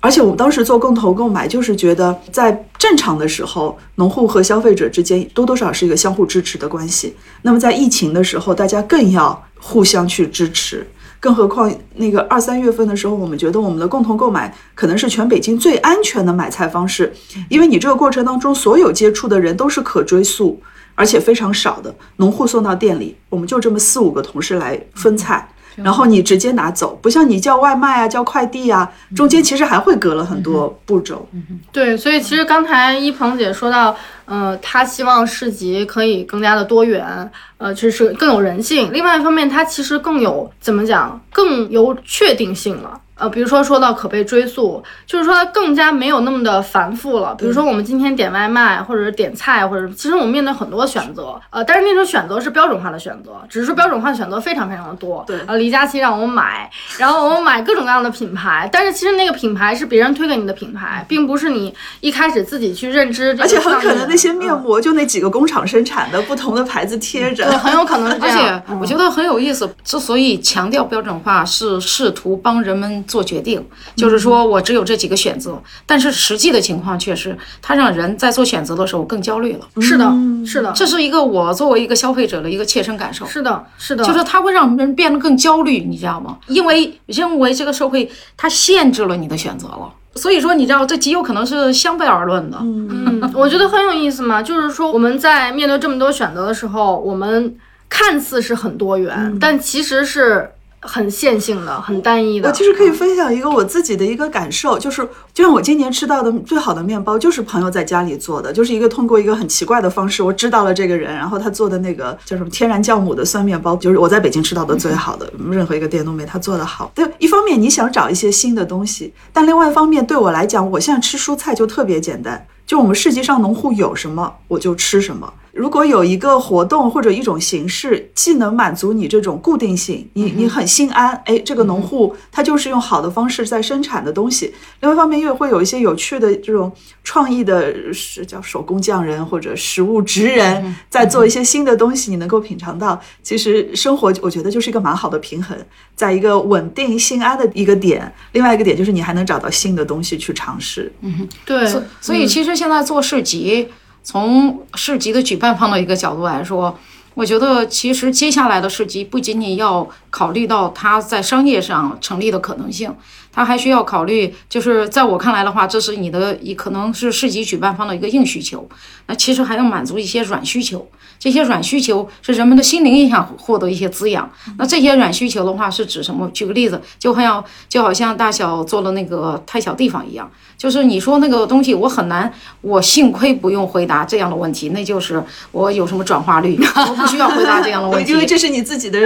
[0.00, 7.14] 而且我们当时做共同购买，就是觉得在正常的时候，农户和消费者之间多多少是一个相互支持的关系。
[7.42, 10.86] 那么在疫情的时候，大家更要互相去支持。
[11.20, 17.12] 更何况那个二三月份的时候，我们觉得我们的共同购买可能是全北京最安全的买菜方式，
[17.50, 20.58] 因为你这个过程当中所有接触的人都是可追溯，
[20.94, 25.46] 而且非常少的农户送到店里，我们就这么四五个同事来分菜。
[25.84, 31.28] 然后你直接拿走，不像你叫外卖啊、叫快递啊，中间其实还会隔了很多步骤。
[31.72, 33.94] 对，所以其实刚才一鹏姐说到，
[34.30, 38.92] 呃，他希望市集可以更加的多元，呃，就是更有人性。
[38.92, 43.00] 另外一方面，它其实更有怎么讲，更有确定性了。
[43.16, 47.34] 呃，比如说说到可被追溯，就是说更加没有那么的繁复了。
[47.34, 55.22] 比如说我们今天点外卖，或者是点菜，或者其实我们面对很多选择，呃，但是那种选择是标准化的选择，只是说标准化的选择非常非常的多。
[55.26, 63.36] 对，呃，李佳琦让我们买，然后我们买各种各样的品牌，但是其实那个品牌是别人推给你的品牌，并不是你一开始自己去认知。
[63.38, 68.36] 而且很可能那些面膜就那几个工厂生产的，不同的牌子贴着，对，很有可能是这样。
[68.38, 72.90] 而且我觉得很有意思，之所以强调标准化，是试图帮人们。
[73.06, 73.64] 做决定，
[73.96, 79.60] 就是说我只有这几个选择，但是实际的情况却是，它让人在做选择的时候更焦虑了。
[79.80, 80.12] 是的，
[80.44, 83.24] 是的，这是一个我作为一个消费者的一个切身感受。
[83.24, 86.36] 是的，是的，就是它会让人变得更焦虑，你知道吗？
[86.48, 92.58] 因为认为这个社会它限制了你的选择了，所以说你知道这极有可能是相悖而论的。
[92.60, 97.56] 嗯，我觉得很有意思嘛，就是说我们在面对这么多选择的时候，我们
[97.88, 100.50] 看似是很多元，但其实是。
[100.82, 102.48] 很线性的，很单一的。
[102.48, 116.90] 我其实可以分享一个我自己的一个感受，就是就像我今年吃到的最好的面包，就是朋友在家里做的，就是一个通过一个很奇怪的方式，我知道了这个人，然后他做的那个叫什么天然酵母的酸面包，就是我在北京吃到的最好的，任何一个店都没他做的好。
[116.94, 125.30] 对，一方面你想找一些新的东西，但另外一方面对我来讲，我现在吃蔬菜就特别简单，就我们市集上农户有什么我就吃什么。
[125.52, 134.54] 如果有一个活动或者一种形式，既能满足你这种固定性，你你很心安，哎，这个农户他就是用好的方式在生产的东西。
[134.80, 136.70] 另外一方面又会有一些有趣的这种
[137.02, 143.00] 创意的，是叫手工匠人或者食物职人在做一些新的东西，你能够品尝到。
[143.22, 145.56] 其实生活我觉得就是一个蛮好的平衡，
[145.94, 148.12] 在一个稳定心安的一个点。
[148.32, 150.92] 另外一个点就是你还能找到新的东西去尝试。
[151.00, 151.66] 嗯，对。
[152.00, 153.68] 所以其实现在做市集。
[154.02, 156.78] 从市集的举办方的一个角度来说，
[157.14, 162.94] 我觉得其实接下来的市集不仅仅要考虑到它在商业上成立的可能性，
[163.32, 168.68] 它还需要考虑，就是在我看来的话，这是你的一可能是市级举办方的一个硬需求，
[169.06, 170.88] 那其实还要满足一些软需求。
[171.18, 174.30] 这些软需求是人们的心灵也想获得一些滋养。
[174.56, 176.26] 那这些软需求的话是指什么？
[176.30, 188.98] 举个例子，就好像就好像大小做了那个太小地方一样，就是你说那个东西我很难，我幸亏不用回答这样的问题，那就是我有什么转化率，我不需要回答这样的问题， 因为这是你自己的。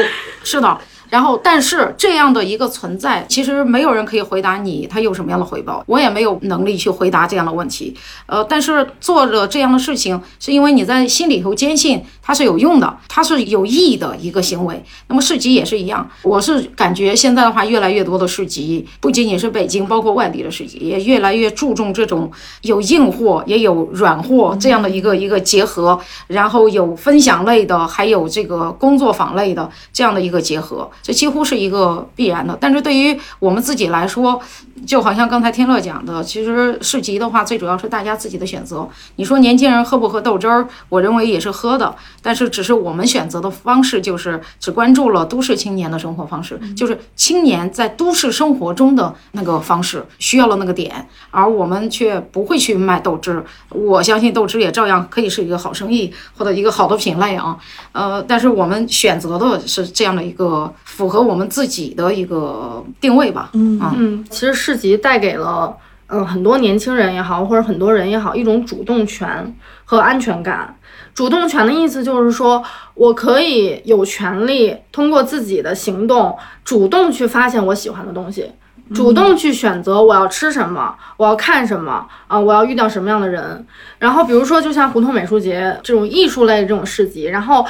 [0.45, 0.79] 是的。
[1.15, 7.95] 然后，但是这样的一个存在，其实没有人可以回答你他有什么样的回报，我也没有能力去回答这样的问题。
[8.27, 14.83] 呃，但是做了这样的事情，是因为你在心里头坚信它是有用的，它是有意义的一个行为。
[15.07, 22.29] 那么市集也是一样，我是感觉现在的话，越来越多的市集，不仅仅是北京，包括外地的市集，也越来越注重这种
[22.63, 25.97] 有硬货也有软货这样的一个一个结合，
[26.27, 30.91] 然后有分享类的，还有这个工作坊类的这样的一个结合。
[31.05, 34.41] 这几乎是一个必然的，但是对于我们自己来说，
[34.87, 38.89] 就好像刚才天乐讲的，其实市集的话，最主要是大家自己的选择。
[39.17, 40.67] 你说年轻人喝不喝豆汁儿？
[40.89, 53.45] 我认为也是喝的，但是只是我们选择的方式就是只关注了都市青年的生活方式，就是青年在都市生活中的那个方式需要了那个点，而我们却不会去卖豆汁。
[53.69, 57.59] 我相信豆汁也照样可以是一个好生意或者一个好的品类啊，
[57.93, 60.73] 呃，但是我们选择的是这样的一个。
[60.95, 63.51] 符合我们自己的一个定位吧。
[63.55, 65.77] 嗯嗯，其实市集带给了
[66.07, 69.53] 嗯很多年轻人也好，或者很多人也好，一种主动权
[69.85, 70.77] 和安全感。
[71.13, 72.63] 主动权的意思就是说
[72.95, 78.53] 我可以有权利通过自己的行动，主动去发现我喜欢的东西，
[78.95, 83.67] 主动去选择我要吃什么，我要看什么啊，我要遇到什么样的人。
[83.99, 87.67] 然后比如说，就像胡同美术节这种艺术类这种市集，然后。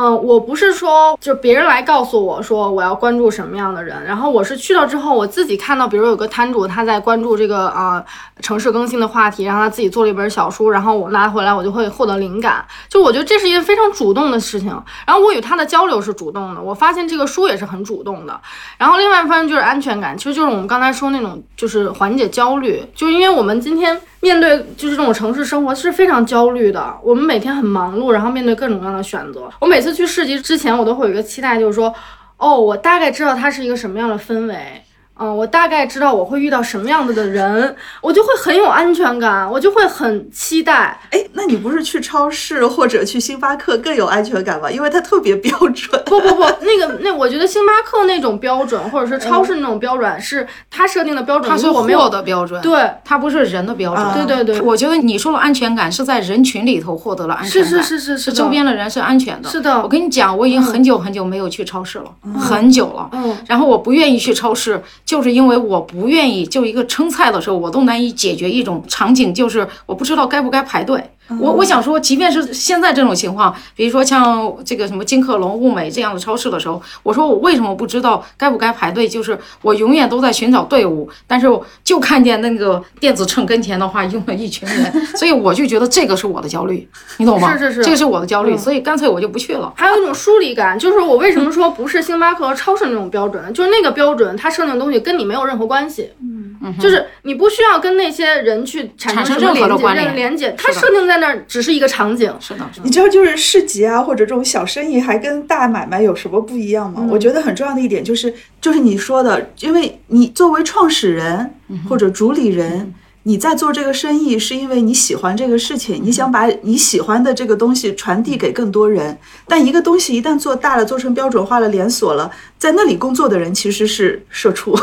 [0.00, 8.04] 嗯，我不是说就别人来告诉我说我要关注什么样的人，然后我是去了之后，我自己看到，比如有个摊主他在关注这个啊
[8.40, 12.64] 城市更新的话题，然后他自己做了一本小书，然后我拿回来，我就会获得灵感。
[12.88, 14.68] 就我觉得这是一件非常主动的事情。
[15.04, 18.40] 然后我与他的交流是主动的，我发现这个书也是很主动的。
[18.76, 24.00] 然后另外一方面就是安全感，其实就是我们刚才说那种就是缓解焦虑，就因为我们今天。
[24.20, 26.96] 面对就是这种城市生活是非常焦虑的。
[27.02, 29.48] 我们每天很忙碌，然后面对各种各样的选择。
[29.60, 31.94] 我每次去市集之前，我都会有一个期待，就是说，
[32.36, 34.82] 哦，我大概知道它是一个什么样的氛围。
[35.18, 40.98] 嗯，我大概知道我会遇到什么样子的人，我就会很有安全感，我就会很期待。
[41.10, 44.70] 哎，那你不是去超市或者去星巴克更有安全感吗？
[44.70, 46.02] 因为它特别标准。
[46.06, 54.26] 不不不，那个那我觉得星巴克那种标准，或者是超市那种标准，是它设定的标准，它是货的标准，对，它不是人的标准。
[54.26, 59.48] 对对对，我觉得你说的安全感是在人群里头获得了安全感，是是是是是，周边的人是安全的。
[59.48, 62.04] 是的，我跟你讲，我已经很久很久没有去超市了，
[62.38, 63.08] 很久了。
[63.12, 65.88] 嗯，然后我不愿意去超市，就是因为我。
[65.88, 71.02] 不愿意就一个称菜的时候，我都难以解决一种场景，就是我不知道该不该排队。
[71.40, 79.06] 我我想说，即便是现在这种情况，比如说像这个什么金客隆、物美这样的超市的时候，我说我为什么不知道该不该排队？
[79.06, 81.46] 就是我永远都在寻找队伍，但是
[81.84, 86.88] 就看见那个电子秤跟前的话，用了一群人， 所以我就觉得这个是我的焦虑，
[87.18, 87.52] 你懂吗？
[87.58, 89.70] 是是是，这个是我的焦虑，所以干脆我就不去了。
[89.76, 101.17] 还有一种疏离感，就是我为什么说不是星巴克、超市那种标准，就是那个标准它设定的东西跟你没有任何关系，嗯，就是你不需要跟那些人去产生任何的关联，连接，它设定在。
[101.18, 102.68] 那只是一个场景，是的。
[102.82, 107.06] 你知道，就是市集啊，或者这种小生意，还跟大买卖有什么不一样吗？
[107.10, 111.54] 我觉得很重要的一点就是，就是你说的，因为你作为创始人
[111.88, 112.94] 或者主理人。
[113.24, 119.18] 你在做这个生意，是因为你喜欢这个事情，你想把你喜欢的这个东西传递给更多人。
[119.46, 124.76] 但一个东西一旦做大了，做成标准化了、连锁了，在那里工作的人其实是社畜，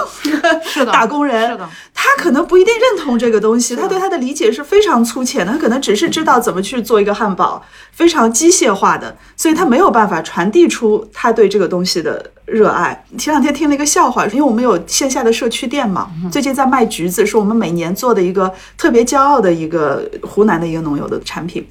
[0.64, 7.62] 是的，打工人，是的，他可能不一定认同这个东西，他对他的理解是非常粗浅的，他可能只是知道怎么去做一个汉堡，
[7.92, 12.32] 非常机械化的，所以他没有办法传递出他对这个东西的。
[12.46, 13.04] 热爱。
[13.18, 21.68] 前两天听了一个笑话，因为我们有线下的社区店嘛，最近在卖橘子，是我们每年做的一个特别骄傲的一个湖南的一个农友的产品。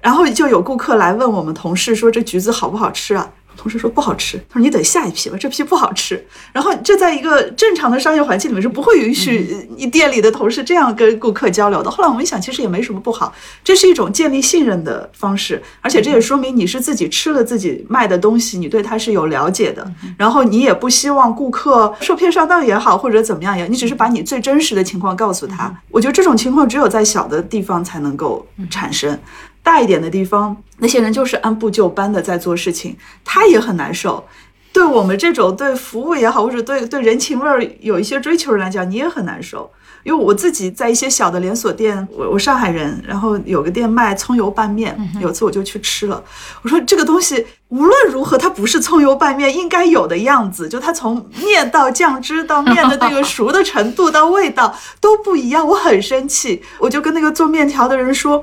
[0.00, 6.24] 然后就有顾客来问我们同事说：“这橘子好不好吃啊？”同事说不好吃，他说你等下一批吧，这批不好吃。
[6.52, 11.90] 然后这在一个正常的商业环境里面是不会允许你店里的同事这样跟顾客交流的。
[11.90, 13.32] 后来我们一想，其实也没什么不好，
[13.64, 19.90] 这是一种建立信任的方式，而且这也说明你是自己吃了自己卖的东西，你对它是有了解的。
[20.18, 25.74] 然后你也不希望顾客受骗上当也好，或者怎么样也，你只是把你最真实的情况告诉他。
[25.90, 29.18] 我觉得这种情况只有在小的地方才能够产生。
[29.66, 34.24] 大一点的地方，那些人就是按部就班的在做事情，他也很难受。
[34.72, 39.68] 对我们这种对服务也好，或者对对人情味儿有一些追求人来讲，你也很难受。
[40.04, 46.22] 因为我自己在一些小的连锁店，我我上海人，然后有个店卖葱油拌面，有次我就去吃了，
[46.62, 58.40] 我说这个东西无论如何它不是葱油拌面应该有的样子，就它从面到酱汁到面的那个熟的程度到味道都不一样，我很生气，我就跟那个做面条的人说，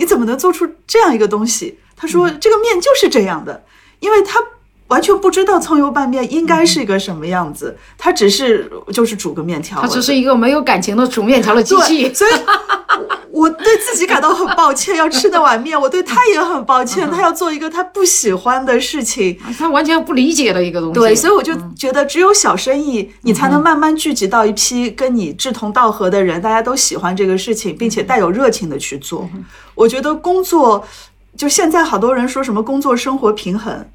[0.00, 1.78] 你怎么能做出这样一个东西？
[1.94, 3.64] 他说这个面就是这样的，
[4.00, 4.40] 因为他。
[4.90, 12.12] 完全不知道葱油拌面应该是一个什么样子，它只是就是煮个面条，它只是一个没有感情的煮面条的机器。
[12.12, 12.30] 所以，
[13.30, 20.94] 我对自己感到很抱歉，要吃那碗面，我对他也很抱歉，他要做一个他不喜欢的事情，他完全不理解的一个东西。
[20.94, 29.30] 对，所以我就觉得，只有小生意，你才能慢慢聚集到一批跟你志同道合的人，大家都喜欢这个事情，并且带有热情的去做。
[29.76, 30.84] 我觉得工作，
[31.36, 33.86] 就现在好多人说什么工作生活平衡。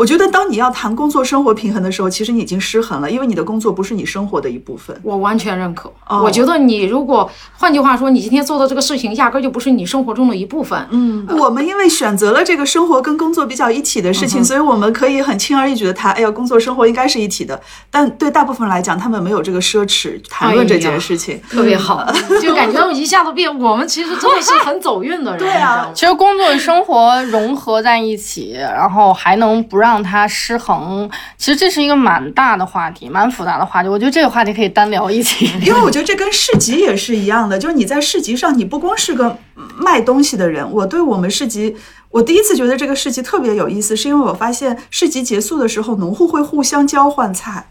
[0.00, 4.98] 我觉得，当你要谈工作生活平衡的时候，其实你已经失衡了，因为你的工作不是你生活的一部分。
[5.02, 5.92] 我完全认可。
[6.08, 10.86] 我觉得你如果换句话说，你今天做的这个事情，压根就不是你生活中的一部分。
[10.90, 17.60] 嗯，我们因为选择了这个生活跟工作比较一体的事情，所以我们可以很轻而易举的谈，哎呀，工作生活应该是一体的。
[17.90, 23.50] 但对大部分来讲，他们没有这个奢侈谈论这件事情，特别好， 就感觉一下子变。
[23.60, 25.40] 我们其实真的是很走运的人。
[25.40, 29.89] 对啊， 其实工作生活融合在一起，然后还能不让。
[29.90, 33.88] 让它失衡，其实这是一个蛮大的话题，蛮复杂的话题。
[33.88, 39.36] 我觉得这个话题可以单聊一期， 因为我觉得这跟市集也是一样的，就是你在市集上，你不光是个
[39.76, 40.70] 卖东西的人。
[40.70, 41.76] 我对我们市集，
[42.10, 47.66] 我第一次觉得这个市集特别有意思，是因为我发现市集结束的时候，农户会互相交换菜。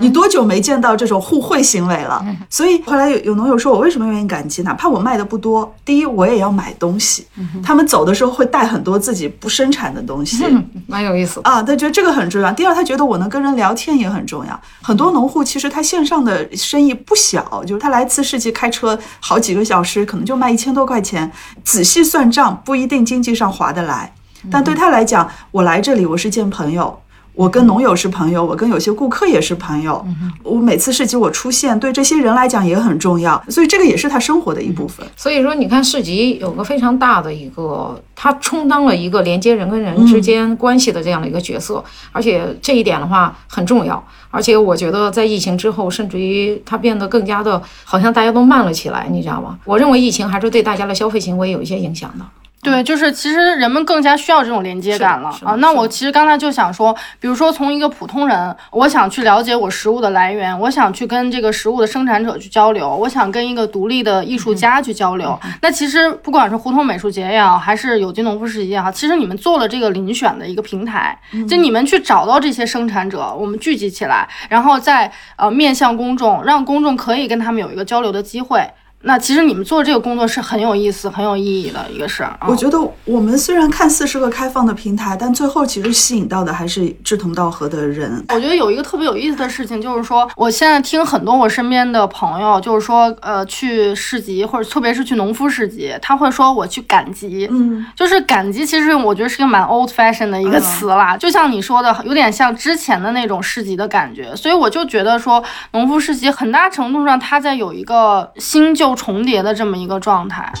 [0.00, 2.24] 你多久没见到这种互惠行为了？
[2.48, 4.62] 所以后来有有农友说，我为什么愿意赶集？
[4.62, 7.26] 哪怕我卖的不多，第一我也要买东西。
[7.62, 10.44] 他们走的时候会带很多自己不生产的东西，
[10.86, 11.62] 蛮有意思啊。
[11.62, 12.50] 他觉得这个很重要。
[12.52, 14.60] 第二，他觉得我能跟人聊天也很重要。
[14.82, 21.30] 很多农户其实他线上的生意不小，就是他来一次市集开车好几个小时，可能就卖一千多块钱。
[21.64, 24.12] 仔细算账不一定经济上划得来，
[24.50, 26.98] 但对他来讲，我来这里我是见朋友。
[27.40, 30.06] 我跟农友是朋友，我跟有些顾客也是朋友。
[30.42, 35.06] 我每次市集我出现，对这些人来讲也很重要，所以这个也是他生活的一部分。
[35.16, 41.82] 所以说，你看市集有个非常大的一个，它充当了一个连接人跟人之间关系的这样的一个角色，
[42.12, 44.04] 而且这一点的话很重要。
[44.30, 49.58] 而且我觉得在疫情之后，甚至于它变得更加的，好像大家都慢了起来，你知道吗？
[49.64, 52.24] 我认为疫情还是对大家的消费行为有一些影响的。
[52.62, 55.54] 对，就是其实人们更加需要这种连接感了啊。
[55.54, 65.38] 那我其实刚才就想说，比如说从一个普通人，我想去了解我食物的来源，我想去跟这个食物的生产者去交流，我想跟一个独立的艺术家去交流。
[65.62, 78.70] 那其实不管是胡同美术节也好，还是有机农夫市集也好，其实你们做了这个遴选的一个平台，就你们去找到这些生产者，我们聚集起来，然后再呃面向公众，让公众可以跟他们有一个交流的机会。
[79.02, 82.38] 那其实你们做这个工作是很有意思、很有意义的一个事儿。
[82.46, 88.22] 我觉得我们虽然看似是个开放的平台，但最后其实吸引到的还是志同道合的人。
[88.28, 97.48] 我觉得有一个特别有意思的事情，就是说我现在听很多我身边的朋友，就是说呃去市集或者特别是去农夫市集，他会说我去赶集。
[97.50, 101.16] 嗯，就是赶集，其实我觉得是个蛮 old fashion 的一个词啦。
[101.16, 104.36] 就像你说的，有点像之前的那种市集的感觉。
[104.36, 105.42] 所以我就觉得说，
[105.72, 108.89] 农夫市集很大程度上它在有一个新旧。
[108.94, 110.52] 重叠的这么一个状态，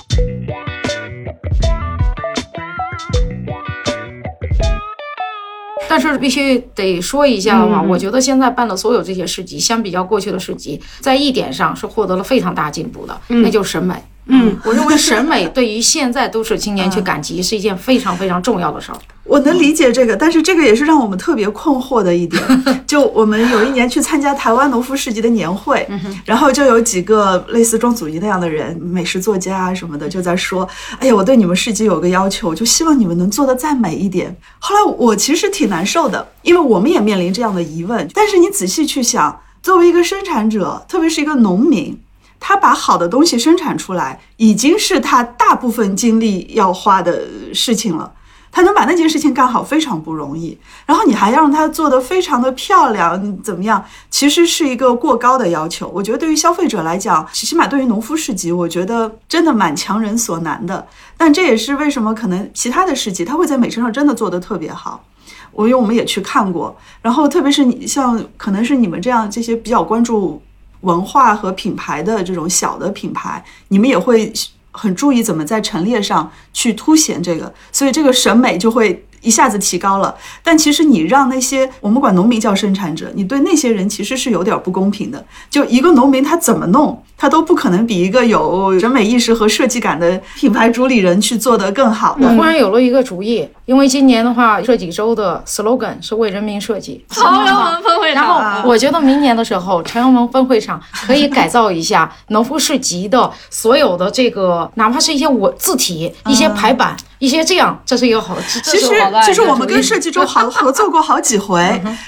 [5.88, 13.94] 但是必须得说一下的话，我觉得现在办的所有这些市集，相比较过去的市集，在一点上是获得了非常大进步的，那就是审美。
[14.30, 18.98] 嗯，我认为审美对于现在都市青年去赶集是一件非常非常重要的事儿。
[19.24, 22.42] 我能理解这个，但是这个也是让我们特别困惑的一点。
[22.86, 25.86] 就我们有一年去参加台湾农夫市集的年会，
[26.24, 30.68] 然后就有几个类似庄祖仪那样的人，美食作家啊什么的，就在说
[30.98, 38.08] ：“哎呀，我对你们市集有个要求，就希望你们能做的再美一点。”后来我其实挺难受的，因为我们也面临这样的疑问。
[38.12, 41.96] 但是你仔细去想，作为一个生产者，特别是一个农民。
[42.40, 48.14] 他把好的东西生产出来，已经是他大部分精力要花的事情了。
[48.52, 50.58] 他能把那件事情干好，非常不容易。
[50.84, 53.84] 然后你还让他做的非常的漂亮，怎么样？
[54.10, 55.88] 其实是一个过高的要求。
[55.94, 60.84] 我觉得对于消费者来讲，起码对于农夫市集，我觉得真的蛮强人所难的。
[61.16, 65.04] 但这也是为什么可能其他的市集，他会在美食上真的做得特别好。
[65.52, 70.42] 我因为我们也去看过，然后特别是你像可能是你们这样这些比较关注。
[70.80, 74.32] 文化和品牌的这种小的品牌，你们也会
[74.70, 79.04] 很注意怎么在陈列上去凸显这个，所以这个审美就会。
[79.22, 85.22] 一下子提高了，但其实你让那些我们管农民叫生产者，你对那些人其实是有点不公平的。
[85.50, 92.16] 就一个农民他怎么弄，他都不可能比一个有审美意识和设计感的品牌主理人去做得更好。
[92.18, 97.04] 我忽然有了一个主意，因为今年的话，设计周的 slogan 是为人民设计。
[97.10, 106.96] 朝阳门分会场，然后我觉得明年的时候，朝阳门分会场可以改造一下 农夫市集的所有的这个，哪怕是一些文字体、一些排版。
[107.18, 108.34] 一些这样，这是一个好。
[108.48, 108.88] 其实
[109.26, 111.60] 其实我们跟设计周好合作过好几回，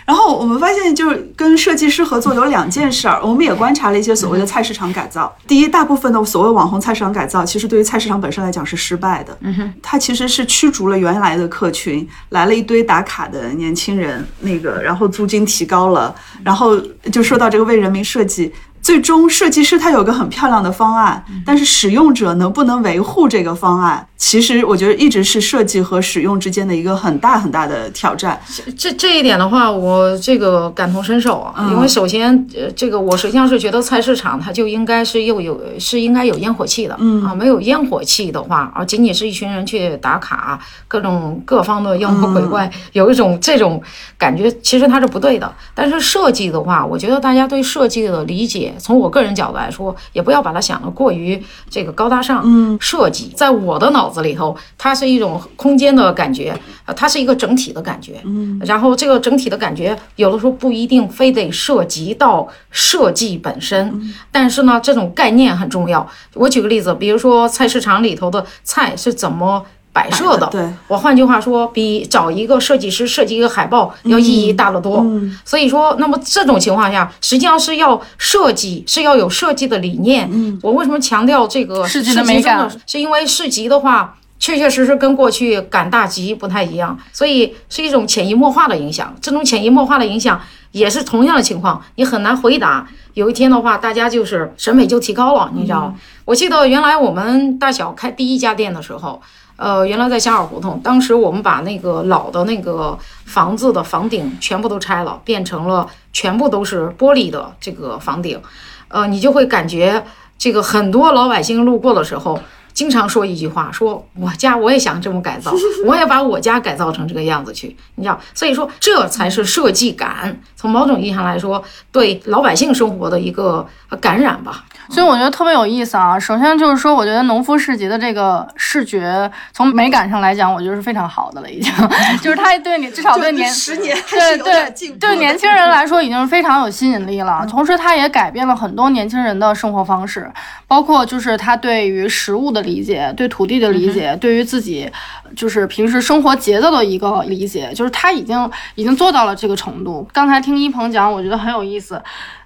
[0.07, 5.35] 然后我们发现就是跟设计师合作有两件事儿，我们也观察了一些所谓的菜市场改造。
[5.47, 9.37] 第一，大部分的所谓网红菜市场改造，其实对于菜市场本身来讲是失败的。
[9.41, 16.79] 嗯哼，它其实是驱逐了原来的客群，来了一堆打卡的年轻人，那个然后租金提高了，然后
[17.11, 18.53] 就说到这个为人民设计。
[18.83, 28.41] 最终，设计师他有个很漂亮的方案，但是使用者能不能维护这个方案，其实我觉得一直是设计和使用之间的一个很大很大的挑战。
[28.77, 40.59] 这这一点的话，我这个感同身受啊，因为首先，呃，这个我实际上是觉得菜市场它就应该是又有是应该有烟火气的，嗯啊，没有烟火气的话，啊仅仅是一群人去打卡，
[40.89, 43.81] 各种各方的妖魔鬼怪，有一种这种
[44.19, 45.53] 感觉，其实它是不对的。
[45.73, 48.72] 但是设计的话，我觉得大家对设计的理解。
[48.79, 52.43] 从我个人角度来说，也不要把它想得过于这个高大上。
[52.45, 58.21] 嗯，设计在我的脑子里头，它是一种空间的感觉，呃，它是一个整体的感觉。
[58.25, 66.07] 嗯，然后这个整体的感觉，有的时候不一定非得涉及到设计本身，但是呢，这种概念很重要。
[66.35, 69.65] 我举个例子，比如说菜市场里头的菜是怎么。
[69.93, 75.05] 摆设的，对我换句话说，比找一个设计师设计一个海报要意义大得多。
[75.45, 80.27] 所以说，那么这种情况下，实际上是要设计，是要有设计的理念。
[80.33, 82.71] 嗯，我为什么强调这个市集的美感？
[82.87, 89.15] 是因为市集的话，确确实实跟过去赶大集不太一样，所以是一种潜移默化的影响。
[89.21, 90.41] 这种潜移默化的影响
[90.71, 92.89] 也是同样的情况，你很难回答。
[93.13, 95.95] 有一天的话，大家就是审美就提高了，你知道吗？
[96.25, 99.21] 我记得原来我们大小开第一家店的时候。
[99.63, 108.43] 呃，原来在香尔胡同，当时我们把那个老的那个房子的房顶全部都拆了，变成了全部都是玻璃的这个房顶。
[108.89, 110.05] 呃，你就会感觉
[110.37, 112.41] 这个很多老百姓路过的时候，
[112.73, 115.53] 经常说一句话，说我家我也想这么改造，
[115.87, 123.67] 我也把我家改造成这个样子去，你知道，所以说这才是设计感，从某种意义上来说，对老百姓生活的一个
[124.01, 124.65] 感染吧。
[124.91, 126.19] 所以我觉得特别有意思啊！
[126.19, 131.73] 首先就是说，我觉得农夫市集的这个视觉，从美感上来讲，我觉得是非常好的了，已经。
[132.21, 137.47] 就是它对你至少对年 十年对对对年轻人来说已经是非常有吸引力了。
[137.49, 140.31] 同时，它也改变了很多年轻人的生活方式，
[140.67, 144.91] 包括就是他对于食物的理解、对土地的理解、对于自己
[145.37, 150.07] 就是平时生活节奏的一个理解，就是他已经已经做到了这个程度。
[150.13, 152.01] 刚才听一鹏讲，我觉得很有意思。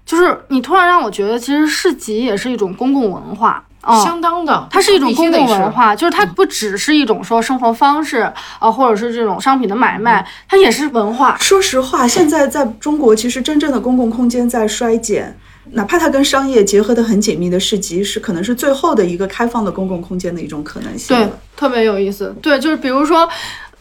[0.04, 3.60] 就是你突然让我觉得，其实市集也是一种公共文化，
[4.04, 8.18] 相当的，它是一种公共文化，就是它不只是一种说生活方式
[8.60, 11.36] 啊，或者是这种商品的买卖，它也是文化。
[11.40, 15.36] 说实话，现在在中国，其实真正的公共空间在衰减，
[15.72, 21.16] 哪怕它跟商业结合的很紧密的市集，是可能是最后的一个开放的公共空间的一种可能性。
[21.16, 22.34] 对，特别有意思。
[22.40, 23.28] 对，就是比如说。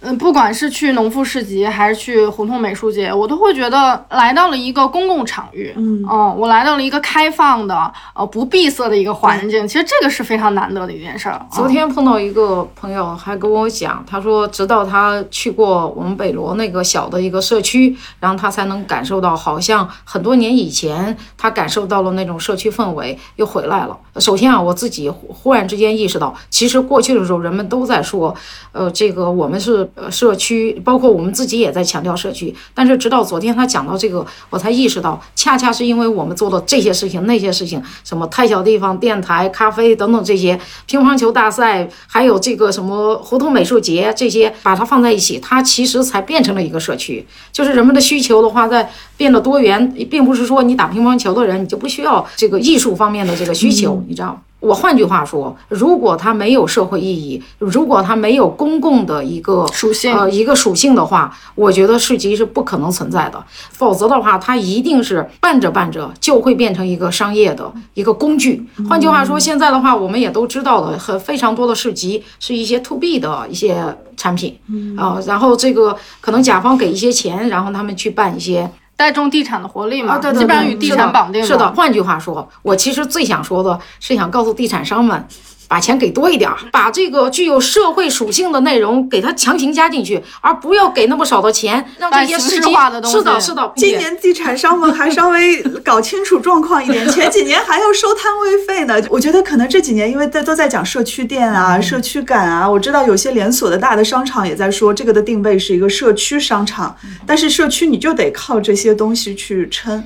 [0.05, 5.73] 嗯，不管是去农夫市集还是去胡同美术节，我都会觉得来到了一个公共场域。
[5.75, 9.67] 嗯，哦，我来到了一个开放的、呃不闭塞的一个环境。
[9.67, 11.43] 其实这个是非常难得的一件事儿。
[11.51, 23.97] 昨天碰到一个朋友，还跟我讲，他说直到他去过我们北罗那个小的一个社区，然后他才能感受到，好像很多年以前他感受到了那种社区氛围又回来了。
[24.17, 28.35] 首先啊，我自己忽然之间意识到，其实过去的时候人们都在说，
[28.71, 29.89] 呃，这个我们是。
[29.95, 47.25] 呃，社区包括我们自己也在强调社区，但是直到昨天他讲到这个，我才意识到，恰恰是因为我们做的这些事情、那些事情，什么太小地方、电台、咖啡等等这些，乒乓球大赛，还有这个什么胡同美术节这些，把它放在一起，它其实才变成了一个社区。
[47.53, 54.41] 就是人们的需求的话，在变得多元，并不是说你打乒乓球的人你就不需要这个艺术方面的这个需求，你知道吗？
[54.65, 63.43] 我换句话说，如果它没有社会意义，如果它没有公共的一个属性，呃，一个属性的话，我觉得市集是不可能存在的。
[63.69, 68.65] 否则的话，它一定是办着办着就会变成一个商业的一个工具。
[68.89, 74.57] 换句话说，现在的话，我们也都知道的，很非常多的市集是一些 to B 的一些产品，
[74.97, 78.67] 啊，然后这个可能甲方给一些钱，然后他们去办一些。
[78.95, 81.43] 带动地产的活力嘛，对对基本上与地产绑定。
[81.43, 85.27] 是的，换句话说，我其实最想说的是想告诉地产商们，
[85.67, 93.73] 把钱给多一点，把这个具有社会属性的内容给它强行加进去，而不要给那么少的钱，让这些市集是的，是的。
[93.75, 98.95] 今年地产商们还稍微搞清楚状况一点， 前几年还要收摊位费呢。
[99.09, 106.95] 我觉得可能这几年因为在都在讲社区店啊、社区感啊，我知道有些连锁的大的商场也在说这个的定位是一个社区商场，
[107.25, 110.03] 但是社区你就得靠这些东西去撑。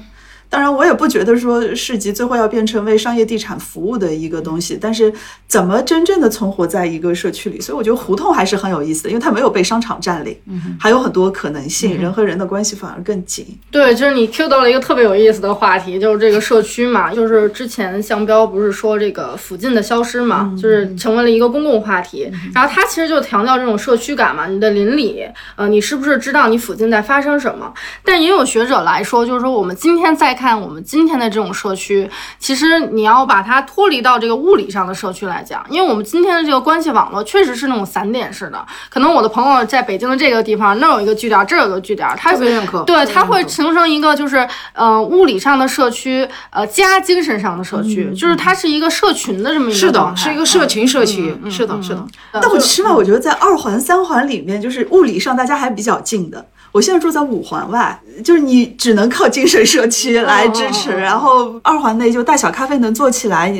[0.49, 5.13] 当然，我也不觉得说市集最后要变成为商业地产服务的一个东西，但是
[5.47, 7.61] 怎么真正的存活在一个社区里？
[7.61, 10.35] 所以我觉得胡同还是很有意思的，因为它没有被商场占领，
[10.79, 13.45] 还有很多可能性，人和人的关系反而更紧。
[13.69, 25.23] 对，就是你 Q 到了一个特别有意思的话题，就是这个社区嘛，就是之前向标不是说这个附近的消失嘛，就是成为了一个公共话题，然后他其实就强调这种社区感嘛，你的邻里，
[25.55, 27.71] 呃，你是不是知道你附近在发生什么？
[28.03, 32.09] 但也有学者来说，就是说我们今天在看我们今天的这种社区，
[32.39, 38.65] 其实你要把它脱离到这个物理上的社区来讲，因为我们今天的这个关系网络确实是那种散点式的。
[38.89, 42.81] 可能我的朋友在北京的这个地方，那有一个据点，这有个据点，他特别认可。
[42.85, 51.35] 对，他会形成一个就是呃物理上的社区，呃加精神上的社区，就是它是一个社群的这么一个是的，是一个社群社区。
[51.49, 52.07] 是的，是的。
[52.31, 56.45] 但我起码我觉得在二环、三环里面，就是物理上大家还比较近的。
[56.71, 60.91] 我现在住在五环外，就是你只能靠精神社区来支持。
[60.91, 63.51] 然后二环内就大小咖啡能做起来，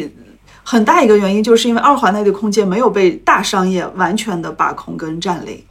[0.64, 5.64] 很大一个原因就是因为二环内的空间没有被大商业完全的把控跟占领。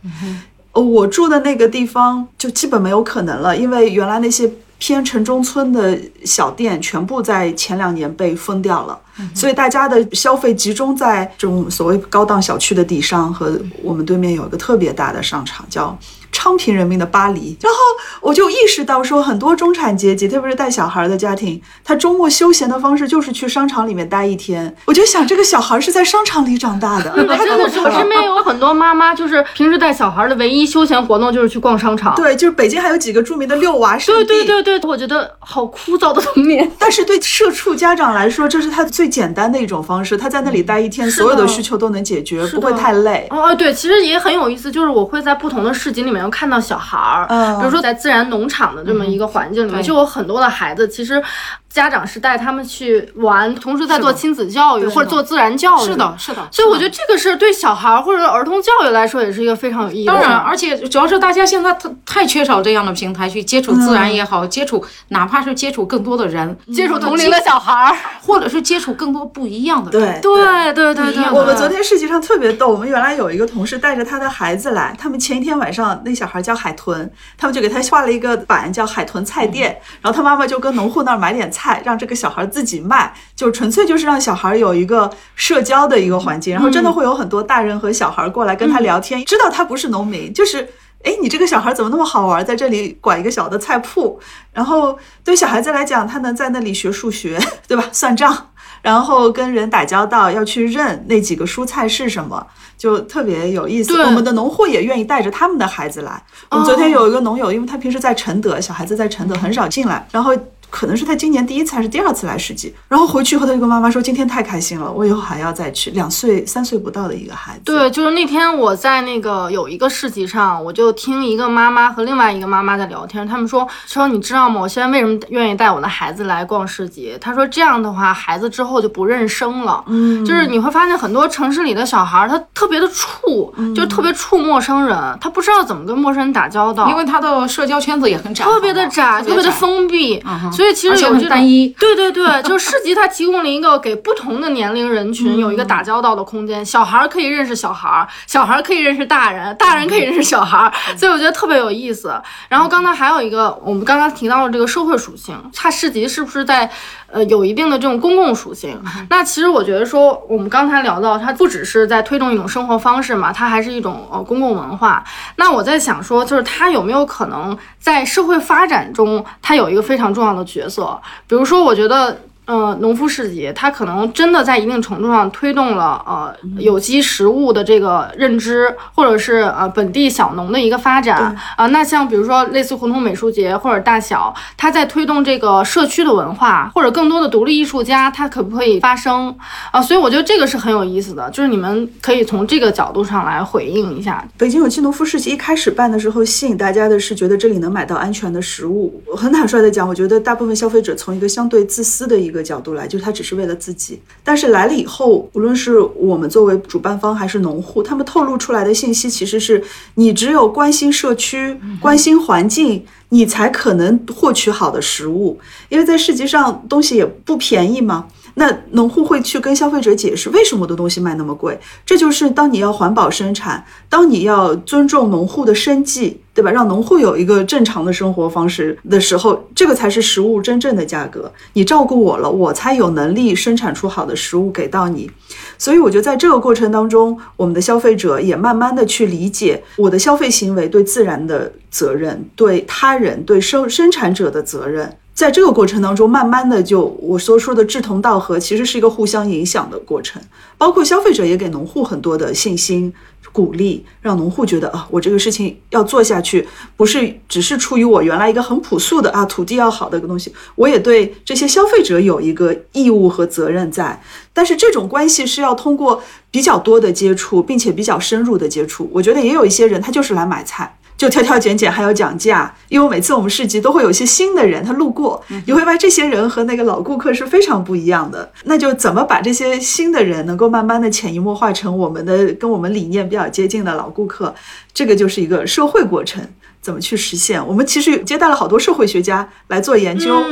[0.72, 8.98] 我住的那个地方就基本没有可能了，因为原来那些偏城中村的小店全部在前两年被封掉了，
[9.34, 15.96] 所以大家的消费集中在这种所谓高档小区的底商和我们对面有一个特别大的商场叫。
[16.38, 17.78] 昌平人民的巴黎，然后
[18.20, 24.72] 我就意识到说，很多中产阶级，特别是带小孩的家庭，他周末休闲的方式就是去商场里面待一天。
[24.84, 27.10] 我就想，这个小孩是在商场里长大的。
[27.16, 27.36] 真的
[27.68, 32.14] 是，我身边有很多妈妈，就是平时带小孩的唯一休闲活动就是去逛商场。
[32.14, 34.24] 对，就是北京还有几个著名的遛娃圣地。
[34.24, 36.70] 对对对对，我觉得好枯燥的童年。
[36.78, 40.16] 但是对社畜家长来说，这是他最简单的一种方式。
[40.16, 43.26] 他在那里待一天，所有的需求都能解决，不会太累。
[43.30, 46.27] 哦，对，其实也很有意思，就是我会在不同的市集里面。
[46.30, 47.26] 看到小孩儿，
[47.58, 51.22] 比如说在自然农场的这么一个环境里面，就有很多的孩子，其实。
[51.70, 55.86] 家长是带他们去玩，同时在做亲子教育或者做自然教育。
[55.86, 56.48] 是的，是的。
[56.50, 60.12] 所以我觉得这个是对小孩或者儿童教育来说也是一个非常有意义的。
[60.12, 69.90] 当然，而且主要是大家现在太太缺少这样的平台去接触自然也好，接触哪怕是接触更多的人，接触同龄的小孩，或者是接触更多不一样的。
[69.90, 71.24] 对对对对对。
[71.30, 82.44] 我们昨天实际上特别逗，我们原来有一个同事带着他的孩子来，他们前一天晚上那小孩叫海豚，他们就给他画了一个板叫海豚菜店，然后他妈妈就跟农户那儿买点菜，让这个小孩。
[82.50, 90.66] 自己卖，就纯粹就是让小孩有一个社交的一个环境，然后真的会有很多大人和小孩过来跟他聊天，知道他不是农民，就是
[91.04, 94.18] 哎，你这个小孩怎么那么好玩，在这里管一个小的菜铺，
[94.52, 97.38] 然后对小孩子来讲，他能在那里学数学，
[97.68, 97.84] 对吧？
[97.92, 98.48] 算账，
[98.80, 102.46] 然后跟人打交道，要去认那几个蔬菜是什么，
[102.78, 103.92] 就特别有意思。
[104.04, 106.22] 我们的农户也愿意带着他们的孩子来。
[106.50, 110.34] 我们昨天有一个农友，因为他平时在承德，小孩子在承德很少进来，然后。
[110.70, 117.60] 可能是他今年第一次还是第二次来市集，然后回去以后他就跟妈妈说：“今天太开心了，我以后还要再去。”两岁、三岁不到的一个孩子。
[117.64, 124.60] 对，就是那天我在那个有一个市集上，我就听一个妈妈和另外一个妈妈在聊天，他们说：“说你知道吗？
[124.60, 127.16] 我现在为什么愿意带我的孩子来逛市集？
[127.20, 129.82] 他说这样的话，孩子之后就不认生了。
[129.86, 140.22] 嗯，就是你会发现很多城市里的小孩，他特别的怵，就特别怵陌生人，他不知道怎么跟陌生人打交道，因为他的社交圈子也很窄，特别的窄，特别的封闭。
[140.58, 146.66] 所以其实有这单一， 对对对，就是市集，它提供了一个给不同的年龄人群有一个打交道的空间。
[146.66, 152.20] 小孩可以认识小孩，小孩可以认识大人，大人可以认识小孩，所以我觉得特别有意思。
[152.48, 156.68] 然后刚才还有一个，我们刚刚提到了这个社会属性，它市集是不是在？
[157.10, 158.80] 呃，有一定的这种公共属性。
[159.10, 165.02] 那其实我觉得说，我们刚才聊到，它不只是在推动一种生活方式嘛，它还是一种呃公共文化。
[165.36, 171.00] 那我在想说，就是它有没有可能在社会发展中，它有一个非常重要的角色？
[171.26, 172.18] 比如说，我觉得。
[172.48, 181.66] 呃，农夫市集，它可能真的在一定程度上推动了呃有机食物的这个认知，或者是呃本地小农的一个发展啊。
[181.66, 189.36] 那像比如说类似胡同美术节或者大小，它在推动这个社区的文化，或者更多的独立艺术家，它可不可以发声
[189.70, 189.82] 啊？
[189.82, 194.26] 所以我觉得这个是很有意思的，就是你们可以从这个角度上来回应一下。
[194.38, 199.02] 北京有机农夫市集一开始办的时候，吸引大家的是觉得这里能买到安全的食物。
[199.14, 202.37] 很坦率的讲，我觉得大部分消费者从一个相对自私的一个。
[202.38, 204.00] 个角度来，就是他只是为了自己。
[204.22, 209.62] 但是来了以后，无论是我们作为主办方还是农户，他们透露出来的信息其实是
[209.96, 218.06] 你只有关心社区、关心环境，你才可能获取好的食物，因为在市集上东西也不便宜嘛。
[218.38, 226.52] 那农户会去跟消费者解释为什么我的东西卖那么贵，这就是当你要环保生产，当你要尊重农户的生计，对吧？
[226.52, 231.32] 让农户有一个正常的生活方式的时候，这个才是食物真正的价格。
[231.54, 235.10] 你照顾我了，我才有能力生产出好的食物给到你。
[235.58, 244.96] 所以我觉得在这个过程当中，我们的消费者也慢慢的去理解我的消费行为对自然的责任，对他人、对生生产者的责任。
[245.18, 250.22] 在这个过程当中，慢慢的就我所说的志同道合，其实是一个互相影响的过程。
[250.56, 252.94] 包括消费者也给农户很多的信心、
[253.32, 256.46] 鼓励，让农户觉得啊，我这个事情要做下去，
[256.76, 264.00] 不是只是出于我原来一个很朴素的啊土地要好的一个东西，我也对这些消费者有一个义务和责任在。
[264.32, 266.00] 但是这种关系是要通过
[266.30, 268.88] 比较多的接触，并且比较深入的接触。
[268.92, 270.77] 我觉得也有一些人他就是来买菜。
[270.98, 278.30] 就挑挑拣拣，还要讲价，因为每次我们市集都会有一些新的人他路过，你会发现这些人和那个老顾客是非常不一样的。
[278.44, 284.34] 那就怎么把这些新的人能够慢慢的潜移默化成我们的跟我们理念比较接近的老顾客，
[284.74, 286.20] 这个就是一个社会过程。
[286.68, 287.40] 怎么去实现？
[287.46, 290.22] 我们其实接待了好多社会学家来做研究，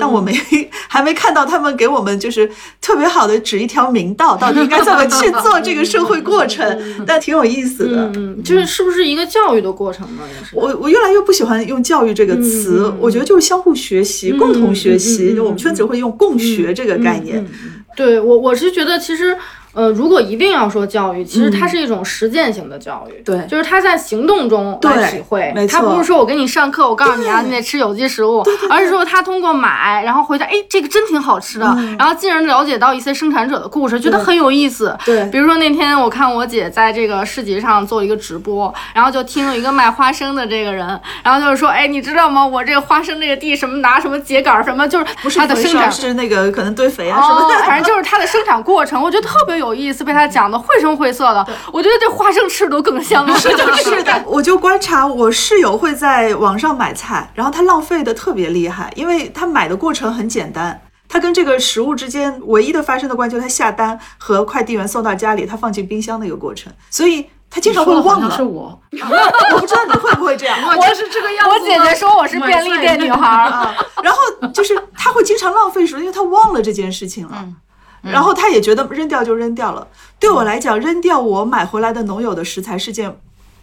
[0.00, 0.36] 但我没
[0.90, 6.66] 还没看到他们给我们就是特别好的指一条明道，到底应该怎么去做这个社会过程，
[7.06, 8.10] 但挺有意思的。
[8.16, 10.22] 嗯，就是是不是一个教育的过程呢？
[10.26, 10.56] 也是。
[10.56, 15.32] 我我越来越不喜欢用教育这个词，我觉得就是相互学习、共同学习。
[15.36, 17.46] 就我们圈子会用共学这个概念。
[17.96, 19.36] 对我我是觉得其实。
[19.74, 31.66] 呃，如果一定要说教育，其实它是一种实践型的教育，对，就是他在行动中来体会，他不是说我给你上课，我告诉你啊，你得吃有机食物，而是说他通过买，然后回家，哎，这个真挺好吃的，
[31.98, 34.96] 然后进而了解到一些生产者的故事，觉得很有意思。
[35.04, 40.86] 对，比如说那天我看我姐在这个市集上做一个直播，然后就听了一个卖花生的这个人，
[41.24, 42.46] 然后就是说，哎，你知道吗？
[42.46, 49.63] 我这个花生这个地什么拿什么秸秆什么，就是它的生产是那个可能堆肥啊什么的，反正就是它的生产过程，我觉得特别有。
[49.64, 53.34] 有意思，被他讲的绘声绘色的，我觉得这花生吃都更香了。
[53.38, 54.22] 是的，是的。
[54.26, 68.36] 我就观察我室友会在网上买菜，然后他浪费的特别厉害，因为他买的过程很简单，他跟这个食物之间唯一的发生的关系，他下单和快递员送到家里，他放进冰箱的一个过程，所以他经常会忘了。
[68.36, 68.80] 是我，
[69.52, 70.58] 我不知道你会不会这样。
[70.64, 71.50] 我是这个样子。
[71.50, 74.18] 我姐姐说我是便利店女孩啊，然后
[74.52, 77.46] 就是他会经常浪费食物，因为他忘了这件事情了。
[78.04, 79.86] 然后他也觉得扔掉就扔掉了。
[80.18, 83.14] 对我来讲，扔掉我买回来的农友的食材是件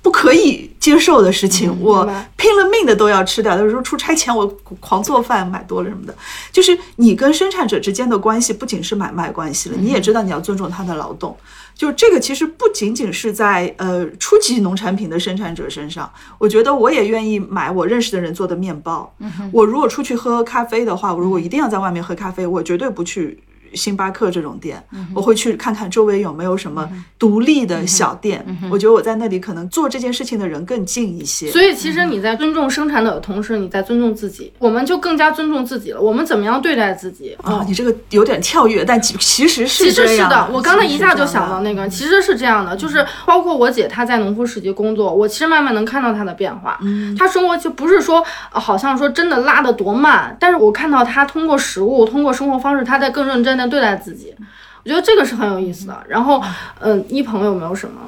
[0.01, 1.75] 不可以接受的事情。
[1.79, 2.03] 我
[2.35, 3.57] 拼了命的都要吃掉。
[3.57, 4.47] 有时候出差前我
[4.79, 6.15] 狂做饭，买多了什么的。
[6.51, 11.35] 就是你跟生产者之间的关系不仅是买卖关系了，你也知道你要尊重他的劳动。
[11.73, 16.11] 就这个其实不仅仅是在呃初级农产品的生产者身上。
[16.37, 19.11] 我觉得我也愿意买我认识的人做的面包。
[19.51, 23.41] 我如果出去喝咖啡的话，我如果一定要在外面喝咖啡，我绝对不去。
[23.73, 24.81] 星巴克这种店，
[25.13, 28.45] 我会去看看周围有没有什么独立的小店。
[28.69, 31.49] 我觉得我在那里可能做这件事情的人更近一些。
[31.51, 34.51] 所以，其实你在尊重生产者的同时，你在尊重自己。
[34.59, 36.01] 我们就更加尊重自己了。
[36.01, 37.63] 我们怎么样对待自己啊？
[37.67, 40.49] 你这个有点跳跃，但其其实是其实是的。
[40.51, 46.77] 我刚才一下就想到那个，其实是这样的，就是包括我姐她在农夫市集工作，我其实慢慢能看到她的变化。
[46.81, 53.60] 嗯，她生活就不是说好像说真的拉的多慢，但是我看到她通过食物，通过生活方式，她在更认真。
[53.69, 54.33] 对待自己，
[54.83, 56.03] 我觉得这个是很有意思的。
[56.07, 56.41] 然后，
[56.79, 57.99] 嗯，一鹏有没有什么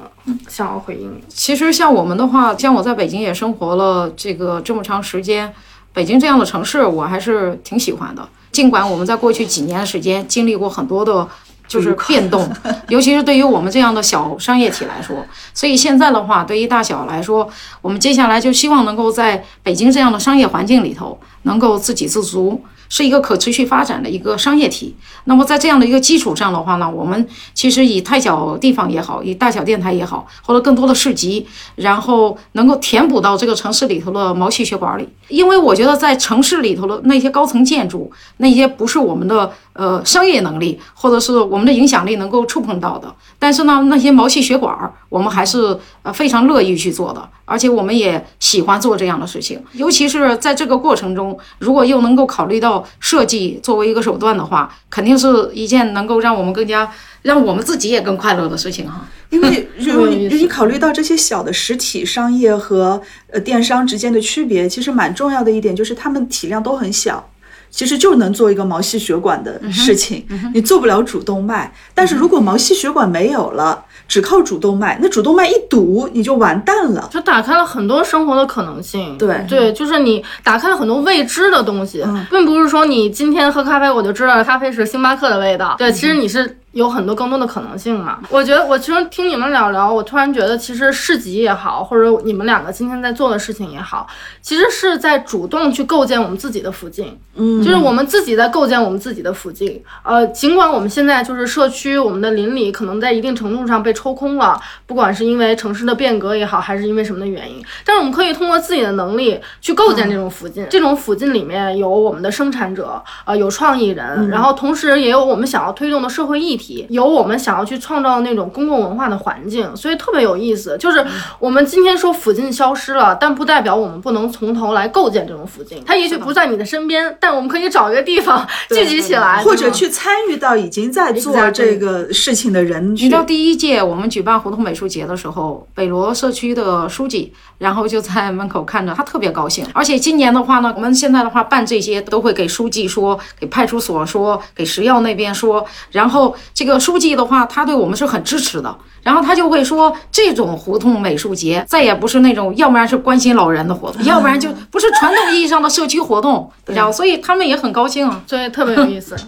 [0.48, 1.22] 想要回应？
[1.28, 5.54] 其实像我们的话，像我在北京也生活了这个这么长时间，
[5.94, 8.28] 北京这样的城市我还是挺喜欢的。
[8.52, 11.28] 尽管我们在过去几年的时间经历过很多的，
[11.68, 12.48] 就是变动，
[12.88, 17.50] 尤其是对于我们这样的小商业体来说，所以现在的话，对于大小来说，
[17.82, 22.64] 我们接下来就希望能够在北京这样的商业环境里头，能够自给自足。
[22.94, 24.96] 是一个可持续发展的一个商业体。
[25.24, 35.10] 那么在这样的一个基础上的话呢，我们其实以太小地方也好，以大小电台也好，或者更多的市集，然后能够填补到这个城市里头的毛细血管里。
[35.28, 43.14] 因为我觉得在城市里头的那些高层建筑，那些不是我们的呃商业能力或者是我们的影响力能够触碰到的。
[43.38, 44.74] 但是呢，那些毛细血管
[45.10, 49.62] 我们还是呃非常乐意去做的，而且我们也喜欢做这样的事情。
[49.74, 52.84] 尤其是在这个过程中，如果又能够考虑到。
[53.00, 56.90] 设计作为一个手段的话，肯定是一件能够让我们更加
[57.22, 59.06] 让我们自己也更快乐的事情哈。
[59.30, 67.30] 因为如果你你考虑到这些小的实体商业和呃电商之间的区别，其实蛮重要的一点就是他们体量都很小。
[67.74, 71.74] 其实就能做一个毛细血管的事情，你做不了主动脉。
[71.96, 77.10] 但是如果毛细血管没有了，只靠主动脉，那主动脉一堵，你就完蛋了。
[77.12, 79.18] 就打开了很多生活的可能性。
[79.18, 85.76] 对对，就是你打开了很多未知的东西，并不是说你今天喝咖啡我就知道咖啡是星巴克的味道。
[85.80, 86.60] 对，其实你是。
[86.74, 88.20] 有很多更多的可能性嘛？
[88.30, 94.08] 我觉得，我其实听你们聊聊，我突然觉得，其实市集也好，或者你们两个今天在做的事情也好，
[94.42, 97.18] 其实是在主动去构建我们自己的附近。
[97.36, 99.84] 嗯，就是我们自己在构建我们自己的附近。
[100.04, 110.66] 呃，尽管我们现在就是社区，我们的邻里可能在一定程度上被抽空了，不管是因为城市的变革也好，还是因为什么的原因，但是我们可以通过自己的能力去构建这种附近。
[110.72, 116.63] 这种附近里面有我们的生产者，呃，有创意人，然后同时也有我们想要推动的社会议题。
[116.90, 120.78] 有我们想要去创造那种公共文化的环境，所以特别有意思。
[120.78, 121.06] 就是
[121.40, 125.82] 我们今天说附近消失了，但不代表我们不能从头来构建这种附近。
[125.86, 132.94] 它也许不在你的身边，但我们可以找一个地方 聚集起来，或者去参与到已经在做这个事情的人。
[132.94, 139.66] 你知道第一届我们举办胡同美术节的时候，北罗社区的书记，然后就在门口看着，他特别高兴。
[139.74, 146.36] 而且今年的话呢，我们现在的话办这些都会给书记说，给派出所说，给食药那边说，然后。
[146.54, 148.76] 这个书记的话，他对我们是很支持的。
[149.02, 159.16] 然后他就会说，这种胡同美术节再也不是那种，要不然是关心老人的活动， 要不然就不是传统意义上的社区活动，知道所以他们也很高兴，所以特别有意思。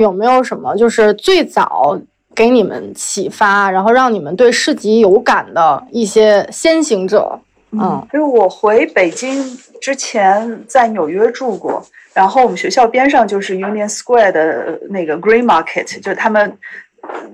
[0.00, 1.98] 有没有什么就是最早
[2.34, 7.40] 给你们启发，然后让你们对市集有感的一些先行者？
[7.72, 9.44] 嗯，因为我回北京
[9.80, 16.56] 之前在纽约住过，然后我们学校边上就是 Union Square 的那个 Green Market，就是他们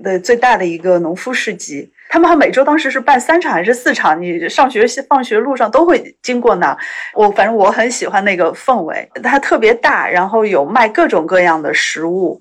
[0.03, 1.91] 的最大的一个农夫市集。
[2.09, 4.21] 他们每周当时是办三场还是四场？
[4.21, 6.77] 你上学放学路上都会经过那。
[7.15, 12.39] 我反正我很喜欢那个氛围，它特别大，然后有卖各种各样的食物，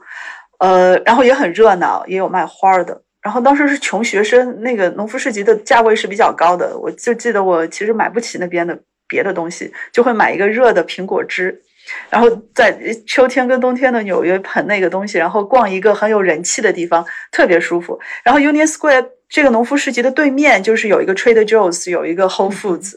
[0.59, 3.01] 呃，然后也很热闹，也有卖花的。
[3.23, 11.63] 然后当时是穷学生，那个农夫市集的价位是比较高的，我就记得我其实买不起那边的别的东西，就会买一个热的苹果汁，
[12.11, 18.01] 然后在秋天跟冬天的纽约捧那个东西，然后逛一个很有人气的地方，特别舒服。
[18.25, 22.95] 然后 Union Square 这个农夫市集的对面就是有一个 Trader Joe's，有一个 Whole Foods，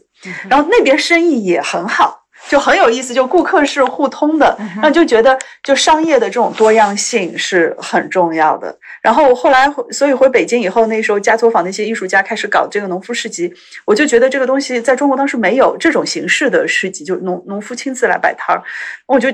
[0.50, 2.25] 然后那边生意也很好。
[2.48, 8.78] 就很有意思，就顾客是互通的，那就觉得就商业的这种多样性是很重要的。
[9.02, 13.52] 然后后来，所以回北京以后，那时候家作坊那些艺术家开始搞这个农夫市集，
[13.86, 18.62] 我就觉得这个东西在中国当时没有这种形式的市集，就农农夫亲自来摆摊儿，
[19.08, 19.30] 我就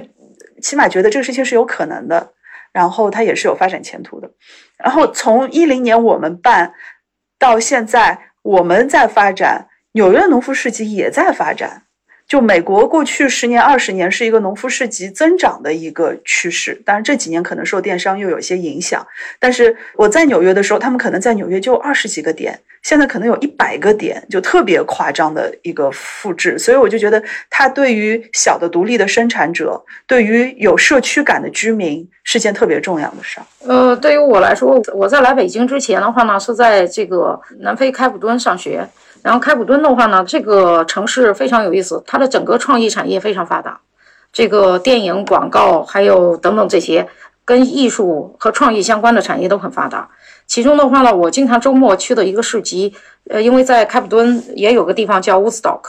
[0.62, 2.32] 起码觉得这个事情是有可能的，
[2.72, 4.32] 然后它也是有发展前途的。
[4.78, 6.74] 然后从一零年我们办
[7.38, 11.84] 到现在，我们在发展，纽约农夫市集也在发展。
[12.32, 19.06] 就美国过去十年、二十年是一个农夫市集增长的一个趋势，当然这几年可能受电商又有些影响。
[19.38, 26.58] 但是我在纽约的时候，他们可能在纽约就二十几个点，现在可能有一百个点，就特别夸张的一个复制。
[26.58, 33.46] 所以我就觉得，它对于小的独立的生产者，对于有社区感的居民，是件特别重要的事儿。
[33.68, 38.88] 呃，对于我来说，我在来北京之前的话呢，是在这个南非开普敦上学。
[39.24, 43.80] 然后开普敦的话呢，这个城市非常有意思，它的整个创意产业非常发达，
[44.34, 47.08] 这个电影、广告还有等等这些
[47.46, 50.10] 跟艺术和创意相关的产业都很发达。
[50.48, 52.94] 其中的话呢，我经常周末去的一个市集，
[53.30, 55.82] 呃，因为在开普敦也有个地方叫 Woodstock，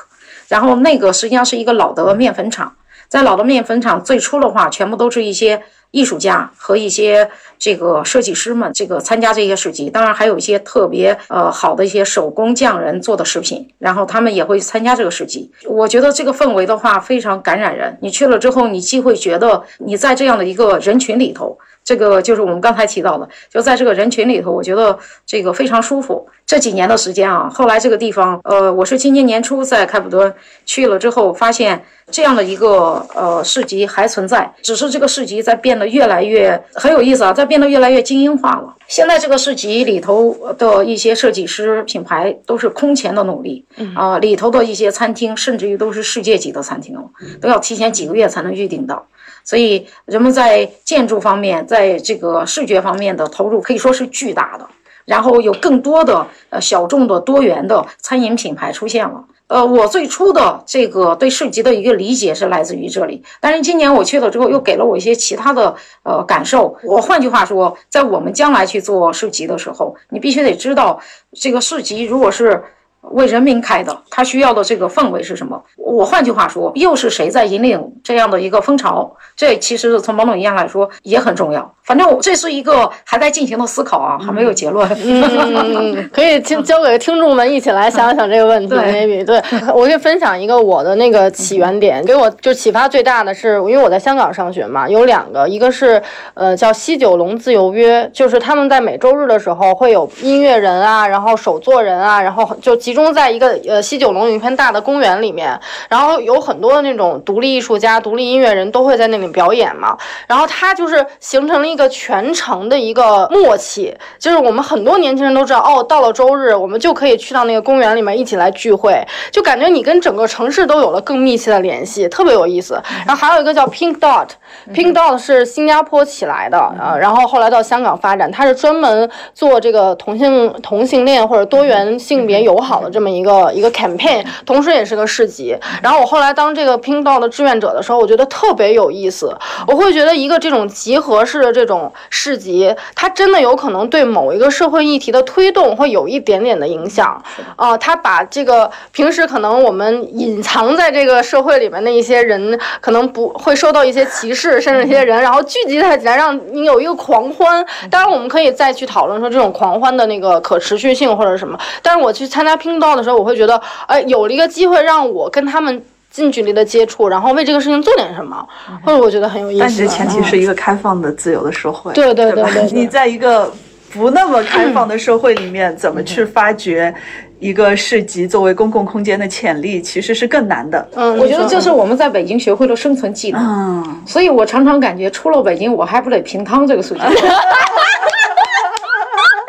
[0.48, 2.76] 然后那个实际上是一个老的面粉厂，
[3.08, 5.62] 在老的面粉厂最初的话，全部都是一些。
[5.92, 15.50] 艺术家和一些这个设计师们，这个参加这些市集，当然还有一些特别呃好的一些手工匠人做的食品，然后他们也会参加这个市集。
[15.66, 21.56] 我觉得这个氛围的话非常感染人，你去了之后，你既会觉得你在这样的一个人群里头。
[21.84, 26.26] 这个就是我们刚才提到的，就在这个人群里头，我觉得这个非常舒服。
[26.44, 30.32] 这几年的时间啊，后来这个地方，呃，我是今年年初在开普敦
[30.66, 38.74] 去了之后，发现这样的一个呃市集还存在，只是这个市集在变得越来越很有意思啊，在变得越来越精英化了。
[38.86, 43.64] 现在这个市集里头的一些设计师品牌都是空前的努力
[43.94, 47.02] 啊，里头的一些餐厅甚至于都是世界级的餐厅了，
[47.40, 49.06] 都要提前几个月才能预定到。
[49.44, 54.66] 所以，人们在建筑方面，在这个视觉方面的投入可以说是巨大的。
[55.04, 59.24] 然后有更多的呃小众的多元的餐饮品牌出现了。
[59.48, 65.74] 呃，我最初的这个对市集的一个理解是来自于这里，但是今年我去了之后，又给了我一些其他的
[66.04, 66.74] 呃感受。
[66.84, 71.00] 我换句话说，在我们将来去做市集的时候，你必须得知道，
[71.32, 72.62] 这个市集如果是
[73.10, 75.60] 为人民开的，他需要的这个氛围是什么？
[75.76, 79.14] 我换句话说，又是谁在引领这样的一个风潮？
[79.36, 81.74] 这其实从某种意义上来说也很重要。
[81.82, 84.88] 反正我这是一个还在进行的思考啊，还没有结论。
[85.04, 88.74] 嗯，可以听交给听众们一起来想想这个问题。
[88.76, 89.42] maybe 对，
[89.74, 96.00] 我可以分享一个我的那个起源点，给我就启发最大的是，因为我在香港上学嘛，有两个，一个是
[96.34, 122.80] 呃叫西九龙自由约，就是他们在每周日的时候会有音乐人啊，然后手作人啊，然后就集中在一个呃西九龙有一片大的公园里面，然后有很多的那种独立艺术家、独立音乐人都会在那里表演嘛，然后它就是形成了一个全程的一个默契，就是我们很多年轻人都知道，哦，到了周日我们就可以去到那个公园里面一起来聚会，就感觉你跟整个城市都有了更密切的联系，特别有意思。
[123.06, 135.56] 然后还有一个叫 Pink Dot，Pink Dot 是新加坡起来的，啊，然后后来到香港发展，它是专门做这个同性同性恋或者多元性别友好的这么一个一个 campaign，同时也是个市集。
[135.82, 147.22] 然后我后来当这个 Pink Dot 的志愿者的时候，我觉得特别有意思，我会觉得一个这种集合式的这种市集，它真的有可能对某一个社会议题的推动会有一点点的影响。
[147.56, 157.64] 啊，它把这个平时可能我们隐藏在这个社会里面的一些人，可能不会受到一些歧视，甚至一些人，然后聚集在起来，让你有一个狂欢。
[157.90, 161.58] 当然，我们可以再去讨论说这种狂欢的那个可持续性或者什么。
[161.82, 168.46] 但是我去参加拼刀的时候，我会觉得，哎，有了一个机会让我跟他们近距离的接触，然后为这个事情做点什么，
[168.84, 169.60] 或者我觉得很有意思。
[169.60, 171.92] 但是前提是一个开放的、自由的社会。
[171.92, 173.52] 对对对对，你在一个
[173.92, 176.94] 不那么开放的社会里面，怎么去发掘？
[177.38, 180.88] 一个市集作为公共空间的潜力，其实是更难的。
[180.94, 183.42] 嗯，我觉得就是我们在北京学会了生存技能。
[183.42, 187.00] 嗯，所以我常常感觉出了北京，我还不得平汤这个数据。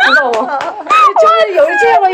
[0.05, 0.59] 知道吗？
[1.43, 2.13] 就 是有这么一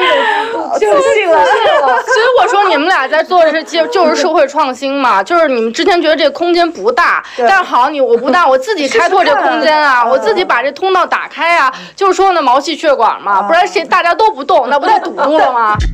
[0.52, 1.44] 种就信了。
[1.46, 15.78] 所以我说你们俩在做的是就就是社会创新嘛，就是你们之前觉得这个空间不大，但好你我不大，我自己开拓这空间啊，我自己把这通道打开啊，就是说呢毛细血管嘛，不然谁大家都不动，那不太堵住了吗？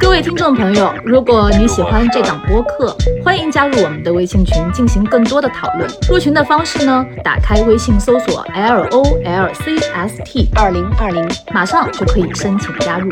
[0.00, 5.88] 各位听众朋友，如果你喜欢这档播客，欢迎加入我们的微信群进行更多的讨论。
[6.08, 13.10] 入群的方式呢，打开微信搜索 L O L C S T 二零二零，马上就可以申请加入。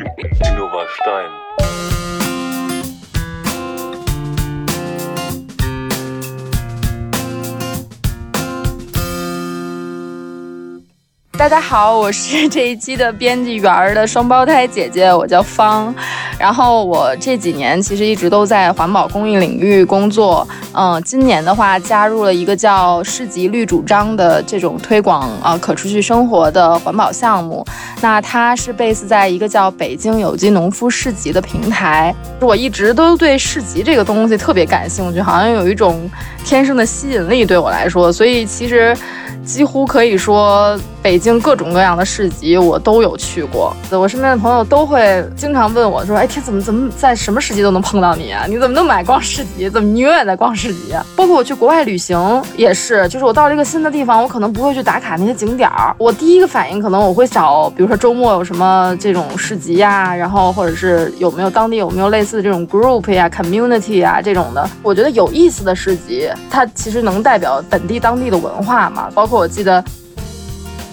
[11.43, 15.93] 大家好，我是这一期的编辑员的双胞胎姐姐，我叫方。
[16.39, 20.47] 然后我这几年其实一直都在环保公益领域工作。
[20.73, 27.67] 嗯，今年的话加入了一个叫市集绿主张的这种推广呃可持续生活的环保项目。
[28.01, 32.15] 那它是 base 在一个叫北京有机农夫市集的平台。
[32.41, 36.09] 我一直都对市集这个东西特别感兴趣，好像有一种
[36.45, 38.13] 天生的吸引力对我来说。
[38.13, 38.97] 所以其实
[39.45, 40.79] 几乎可以说。
[41.03, 48.45] 北京各种各样的市集我都有去过，我身边的朋友都会经常问我说：“哎，天怎么怎么在什么市集都能碰到你啊？
[48.49, 49.69] 你怎么那么爱逛市集？
[49.69, 50.95] 怎么你永远在逛市集？
[51.17, 64.71] 包括我去国外旅行也是，就是我到了一个新的地方，我可能不会去打卡那些景点儿，我第一个反应可能我会找，比如说周末有什么这种市集呀，然后或者是有没有当地有没有类似的这种 group 呀、community 呀这种的。
[64.85, 69.09] 我觉得有意思的市集，它其实能代表本地当地的文化嘛。
[69.13, 69.83] 包括我记得。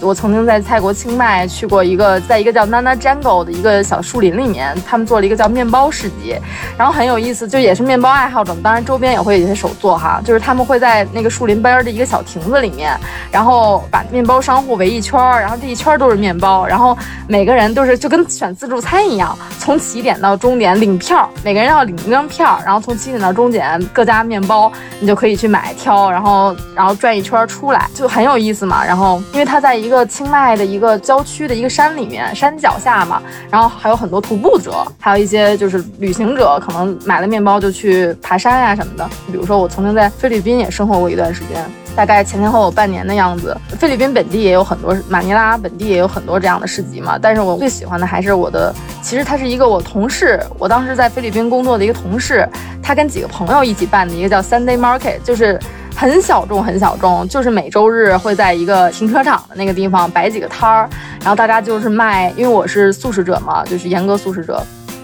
[0.02, 6.34] 我曾经在泰国清迈去过一个，在一个叫 Nana Jungle 的一个小树林里面，他们做了一个叫面包市集，
[6.78, 12.98] 然后很有意思，就也是面包爱好者，当然周边也会有一些手作哈，就是他们会在那个树林边的一个小亭子里面，
[13.30, 16.96] 然后把面包商户围一圈，然后这一圈都是面包，然后
[17.28, 28.82] 每个人都是就跟选自助餐一样，从起点到终点领票，每个人要领一张票，然后从起点到终点各家面包你就可以去买挑，然后然后转一圈出来，就很有意思嘛。
[28.82, 33.20] 然后因为他在一一一个清迈的一个郊区的一个山里面，山脚下嘛，
[33.50, 39.04] 然后还有很多徒步者，还有一些就是旅行者，可能买了面包就去爬山呀什么的。
[39.26, 43.56] 比如说我曾经在菲律宾也生活过一段时间，大概前前后后半年的样子。
[43.80, 47.18] 菲律宾本地也有很多，马尼拉本地也有很多这样的市集嘛。
[47.20, 48.72] 但是我最喜欢的还是我的，
[49.02, 52.48] 其实他是一个我同事，我当时在菲律宾工作的一个同事，
[52.80, 55.58] 他跟几个朋友一起办的一个叫 Sunday Market，就是。
[55.96, 60.88] 很小众，很小众，就是每周日会在一个停车场的那个地方摆几个摊儿，
[61.20, 64.62] 然后大家就是卖，因为我是素食者嘛，就是严格素食者，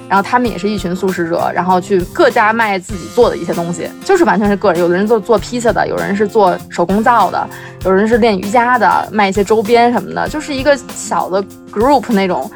[0.09, 4.80] 然后他们也是一群素食者，然后去各家卖自己做的一些东西，就是完全是个人。
[4.80, 7.47] 有的人做做披萨的，有人是做手工皂的，
[7.84, 12.51] 有人是练瑜伽的，卖一些周边什么的，就是一个小的 group 那种。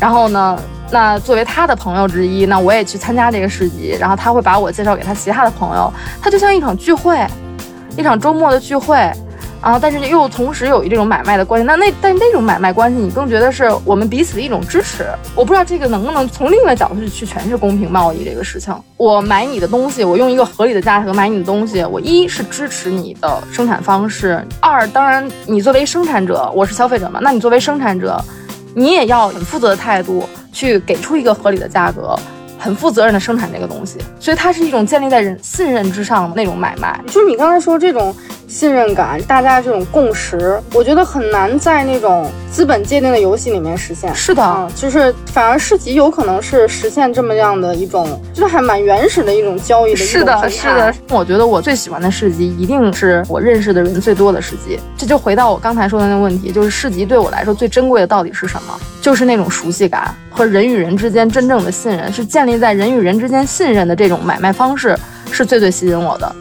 [0.00, 0.58] 然后呢，
[0.90, 7.24] 那作为他的朋友之一，那我也去参加这个市集，然后他会把我介绍给他其他的朋友，他就像一场聚会，
[7.96, 9.10] 一场周末的聚会。
[9.60, 15.06] 啊，但是又同时有一这种买卖的关系，那那但那种买卖关系，你更觉得是我们彼此的一种支持。
[15.36, 18.74] 我不知道这个能不能从另一个角度去去诠释公平贸易这个事情。
[18.96, 28.20] 我买你的东西，我用一个合理的价格买你的东西，我一是支持你的生产方式，二当然你作为生产者，我是消费者嘛，那你作为生产者，
[28.74, 32.18] 你也要很负责的态度去给出一个合理的价格。
[32.62, 36.96] 很负责任的生产这个东西，所以它是一种建立在人信任之上的那种买卖。
[37.08, 38.14] 就是你刚才说这种
[38.46, 44.14] 信任感，大家这种共识，我觉得很难在那种资本界定的游戏里面实现。
[44.14, 49.96] 是的，就是反而市集有可能是实现这么样的一种，就是还蛮原始的一种交易的。
[49.96, 50.94] 是的，是的。
[51.10, 54.78] 我觉得我最喜欢的市集一定是我认识的人最多的市集。
[54.96, 58.78] 这就回到我刚才说的那个问题，就是市集对我来说最珍贵的到底是什么？
[59.02, 64.96] 就是那种熟悉感和人与人之间真正的信任，是建立在人与人之间信任的这种买卖方式，
[65.32, 66.36] 是最最吸引我的。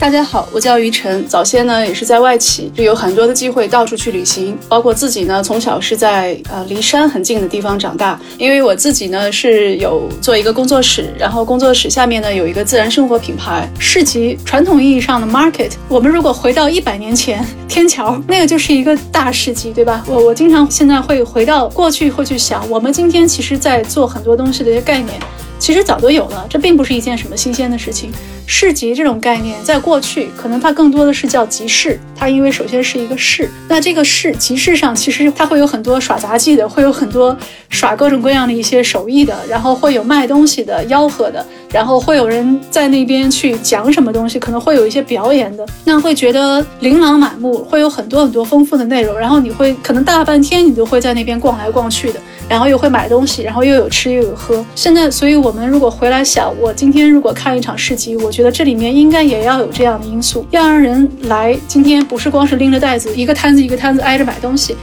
[0.00, 1.26] 大家好，我叫于晨。
[1.28, 4.56] 早先呢也是在外企，就有很多的机会到处去旅行。
[4.66, 8.18] 包括自己呢，从小是在呃离山很近的地方长大。
[8.38, 14.38] 因为我自己呢是有做一个工作室，然后工作室下面呢有一个自然生活品牌市集。
[14.42, 20.02] 传统意义上的 market，我们如果回到一百年前，天桥那个就是一个大市集，对吧？
[20.08, 25.20] 我我经常现在会回到过去，会去想，我们今天其实在做很多东西的一些概念。
[25.60, 28.10] 其实早都有了，这并不是一件什么新鲜的事情。
[28.46, 37.36] 市集这种概念，在过去可能它更多的是叫集市，它因为首先是一个市，那这个市集市上其实它会有很多耍杂技的，会有很多
[37.68, 52.18] 耍各种各样的一些手艺的，然后会有卖东西的、吆喝的，然后会有人在那边去讲什么东西，可能会有一些表演的，那会觉得琳琅满目，会有很多很多丰富的内容，然后你会可能大半天你都会在那边逛来逛去的。
[52.50, 54.66] 然后又会买东西，然后又有吃又有喝。
[54.74, 61.56] 现在，所以我们如果回来想，我今天如果看一场市集，我觉得这里面应该也要有这样的因素，要让人来。
[61.68, 64.76] 今天不是光是拎着袋子，一个摊子一个摊子挨着买东西。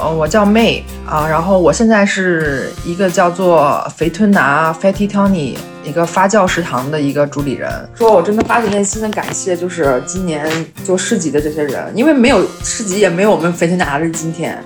[0.00, 5.54] 哦，我叫 May 啊，然后我现在是一个叫做肥吞拿 Fatty Tony
[5.84, 7.70] 一个发酵食堂的一个主理人。
[7.94, 10.48] 说我真的发自内心的感谢，就是今年
[10.82, 14.58] 做市集的这些人，因为没有市集，也没有我们肥吞拿的今天。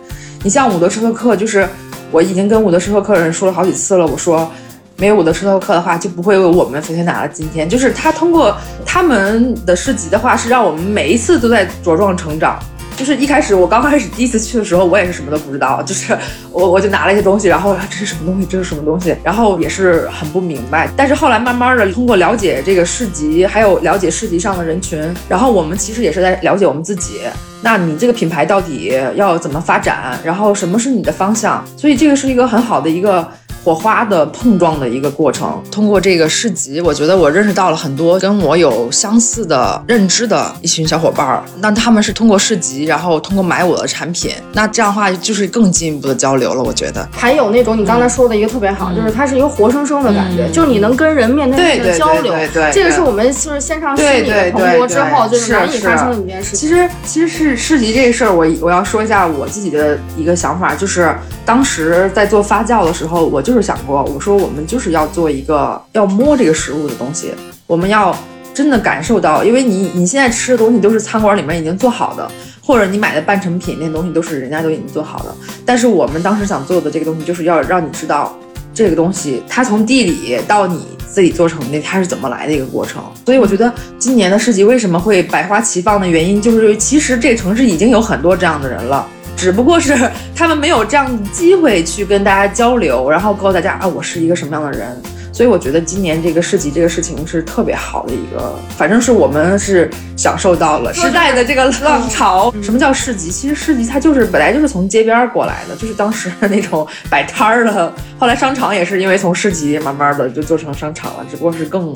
[0.47, 1.68] 你像伍德施特克，就是
[2.12, 4.07] 我已经跟伍德施特克人说了好几次了。
[4.07, 4.49] 我说，
[4.97, 7.68] 没有伍德施特克的话，就不会有我们飞天达的今天。
[7.68, 12.61] 就是他通过他们的市集的话，是让我们每一次都在茁壮成长。
[12.97, 16.16] 就是一开始我刚开始第一次去的时候，我也是什么都不知道，就是
[16.51, 20.88] 我我就拿了一些东西，然后这是什么东西，这是什么东西，然后也是很不明白。
[20.97, 27.20] 但是后来慢慢的通过了解这个市集，还有了解市集上的人群，然后我们其实也是在了解我们自己。
[27.61, 30.18] 那你这个品牌到底要怎么发展？
[30.24, 31.62] 然后什么是你的方向？
[31.76, 33.28] 所以这个是一个很好的一个。
[33.66, 35.60] 火花的碰撞的一个过程。
[35.72, 41.42] 通过这个市集，我觉得我认识到了很多跟我有相似的认知的一群小伙伴儿。
[41.58, 46.62] 那他们是通过市集，然后通过买我的产品，那这样的话就是更进一步的交流了。
[46.62, 52.32] 我觉得还有那种你刚才说的一个特别好，就是它是一个活生生的感觉，就是你能跟人面对面的交流。
[52.32, 56.54] 对对对，这个是我们就是线上虚拟的蓬勃之后，就是难以发生的一件事。
[56.54, 61.12] 其实其实是市集这个事儿，我我要说一下我自己的一个想法，就是
[61.44, 63.55] 当时在做发酵的时候，我就是。
[63.57, 67.32] 就是想过，我说我们就是要做一个要摸这个食物的东西，
[67.66, 68.14] 我们要
[68.52, 72.30] 真的感受到，因为你你现在吃的东西都是餐馆里面已经做好的，
[72.62, 75.34] 或者你买的半成品那东西都是人家都已经做好的。
[75.64, 78.38] 但是我们当时想做的这个东西，就是要让你知道
[78.74, 83.02] 这个东西它从地里到你自己做成的，它是怎么来的一个过程。
[83.24, 89.09] 所以我觉得今年的市集为什么会百花齐放的原因，就是其实这个城市已经有很多这样的人了。
[89.37, 95.01] 只不过是他们没有这样的机会去跟大家交流，然后告诉大家啊，我是一个什么样的人。
[95.32, 102.51] 所以我觉得今年这个市集这个事情是特别好的一个，反正是我们是享受到了时代的这个浪潮。
[102.62, 103.30] 什么叫市集？
[103.30, 107.93] 其实市集它就是本来就是从街边过来的，就是当时那种摆摊儿的。
[108.19, 111.94] 后来商场也是因为从市集慢慢的就做成商场了，只不过是更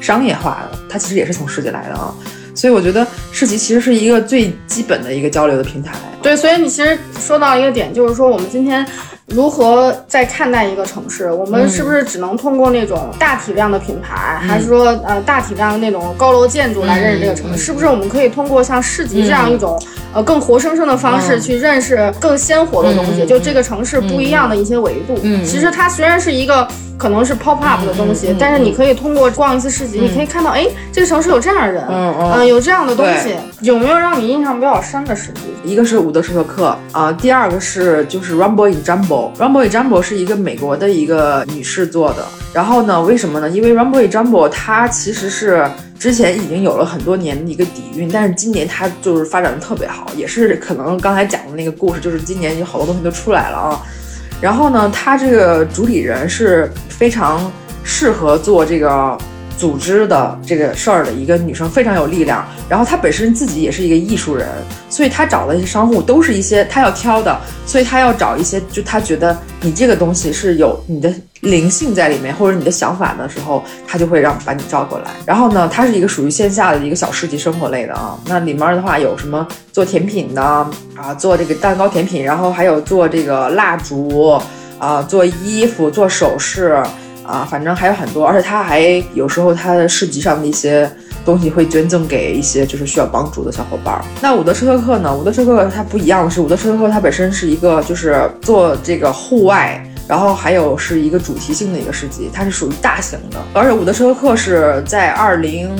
[0.00, 0.76] 商业化了。
[0.88, 2.12] 它其实也是从市集来的啊。
[2.54, 5.94] 所以我觉得市集其实是一个最基本的一个交流的平台。
[6.22, 8.86] 对，所以你其实说到一个点，就是说我们今天
[9.30, 11.30] 如何在看待一个城市？
[11.30, 17.58] 我们是不是只能通过那种大体量的品牌，还是说呃大体量的那种高楼建筑来认识这个城市？
[17.58, 19.80] 是不是我们可以通过像市集这样一种
[20.12, 23.24] 呃更活生生的方式去认识更鲜活的东西？
[23.24, 25.16] 就这个城市不一样的一些维度。
[25.44, 26.66] 其实它虽然是一个。
[27.00, 33.34] 可能是 pop up 的东西，但是你可以通过逛一次市集，你可以看到，哎，这个城市有这样的人，嗯，有这样的东西。
[33.62, 35.40] 有没有让你印象比较深的市集？
[35.64, 39.19] 一个是伍德舍特克啊，第二个是就是 Rumble in Jumbo。
[39.38, 42.24] Rumble in Jumbo 是一个美国的一个女士做的。
[42.52, 43.48] 然后呢，为什么呢？
[43.50, 45.68] 因为 Rumble in Jumbo 它其实是
[45.98, 53.82] 之前已经有了很多年的一个底蕴，但是今年它就是发展的特别好，也是可能刚才讲的那个故事，就是今年有好多东西都出来了啊。
[54.40, 57.52] 然后呢，他这个主理人是非常
[57.84, 59.18] 适合做这个
[59.60, 62.42] 组织的这个事儿的一个女生，非常有力量。
[62.66, 64.48] 然后她本身自己也是一个艺术人，
[64.88, 71.12] 所以她找的一些商户都是一些她要挑的，所以她要找一些就她觉得你这个东西是有你的。
[71.40, 75.06] 灵性在里面，或者你的想法的时候，她就会让把你招过来。
[75.24, 78.14] 然后呢，它是一个属于线下的一个小市集生活类的啊。
[78.26, 84.38] 那里面的话有什么做甜品的啊，做这个蛋糕甜品，然后还有做这个蜡烛
[84.78, 86.82] 啊，做衣服、做首饰
[87.24, 88.26] 啊，反正还有很多。
[88.26, 88.80] 而且他还
[89.14, 90.90] 有时候他的市集上的一些
[91.24, 94.00] 东西会捐赠给一些就是需要帮助的小伙伴。
[94.20, 95.14] 那伍德车特克呢？
[95.14, 99.84] 伍德车特克它不一样的是，伍德车特克它本身是一个就是做这个户外。
[100.08, 105.70] 然后还有是一个主题性的一个市集，它是属于大型的，而且伍德车特克是在二零，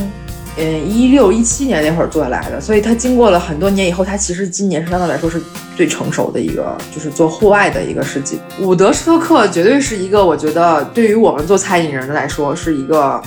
[0.60, 5.40] 嗯一六一七年那会儿做下来的，所以它经过了很多年以后，它其实今年是相对来说是
[5.76, 8.38] 最成熟的一个，就是做户外的一个设计。
[8.60, 13.20] 伍德斯托克绝对是一个，我觉得对于我们做餐饮人的来说是一个，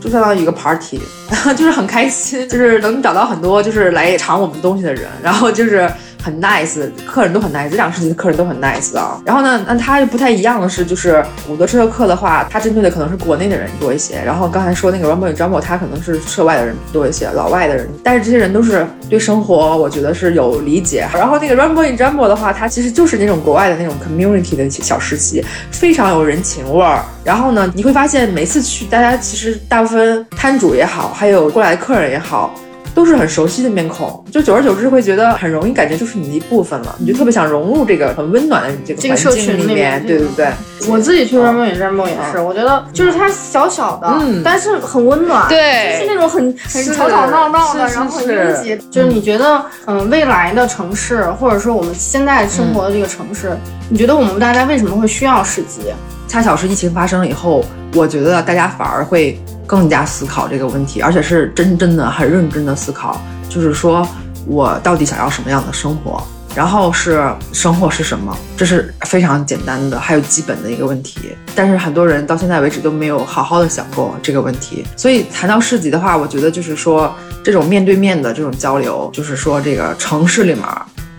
[0.00, 1.00] 就相当于一个 party，
[1.56, 5.88] 就是很开心，就是能找到很多就是来尝我们东西的人，然后就是。
[6.22, 9.20] 很 nice，客人都很 nice，这两个市的客人都很 nice 啊。
[9.26, 14.22] 然后呢，那它就不太一样的是，就是伍德施特克的话，它针对的可能是国内的人多一些。
[14.24, 17.88] 然后刚才说那个 Rumble Jumbo，它可能是涉外的人多一些，老外的人。
[18.04, 21.06] 但是这些人都是对生活，我觉得是有理解。
[21.12, 27.02] 然后那个 Rumble Jumbo 的话，它其实就是那种国外的那种 community 的小实习，非常有人情味儿。
[27.24, 32.54] 然后呢，你会发现每次去，大家其实大部分摊主也好，还有过来的客人也好。
[32.94, 40.48] 都是很熟悉的面孔，就久而久之会觉得很容易感觉就是你的一部分了，你就特别想融入这个很温暖的这个环境里面，对对对。
[40.88, 48.76] 我自己去热梦也是，梦也是，我觉得就是它小小的，但是很温暖，对，就是那种很很吵吵闹闹的，然后很拥挤。
[48.90, 53.56] 就是你觉得，嗯，未来的城市，或者说我们现在生活的这个城市，
[53.88, 55.82] 你觉得我们大家为什么会需要市集？
[56.32, 59.38] 恰巧是疫情发生了以后，我觉得大家反而会。
[59.64, 63.18] 更加思考这个问题，而且是真真的很认真的思考，
[63.48, 64.06] 就是说
[64.44, 66.22] 我到底想要什么样的生活，
[66.54, 71.34] 然后是生活是什么，这是非常简单的，还有基本的一个问题。
[71.54, 74.84] 但是很多人到现在为止都没有好好的想过这个问题。
[74.94, 80.64] 所以谈到市集的话，我觉得就是说这种面对面的这种交流，就是说这个城市里面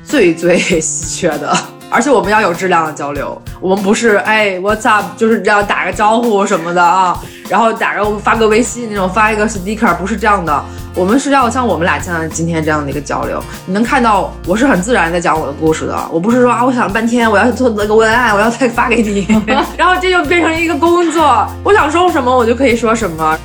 [0.04, 1.58] 最最 稀缺的。
[1.94, 7.16] 而且我们要有质量的交流，我们不是哎，What's up，就是这样打个招呼什么的啊，
[7.48, 10.66] 然后打个发个微信那种发一个 sticker，不是这样的，
[10.96, 13.40] 我们是要像我们俩像今天这样的一个交流。
[13.68, 19.28] 你能看到我是很自然在讲我的故事的，我不是说啊，我想半天我要做那个文案，我要再发给你，
[19.78, 23.38] 然后这就变成一个工作，我想说什么我就可以说什么。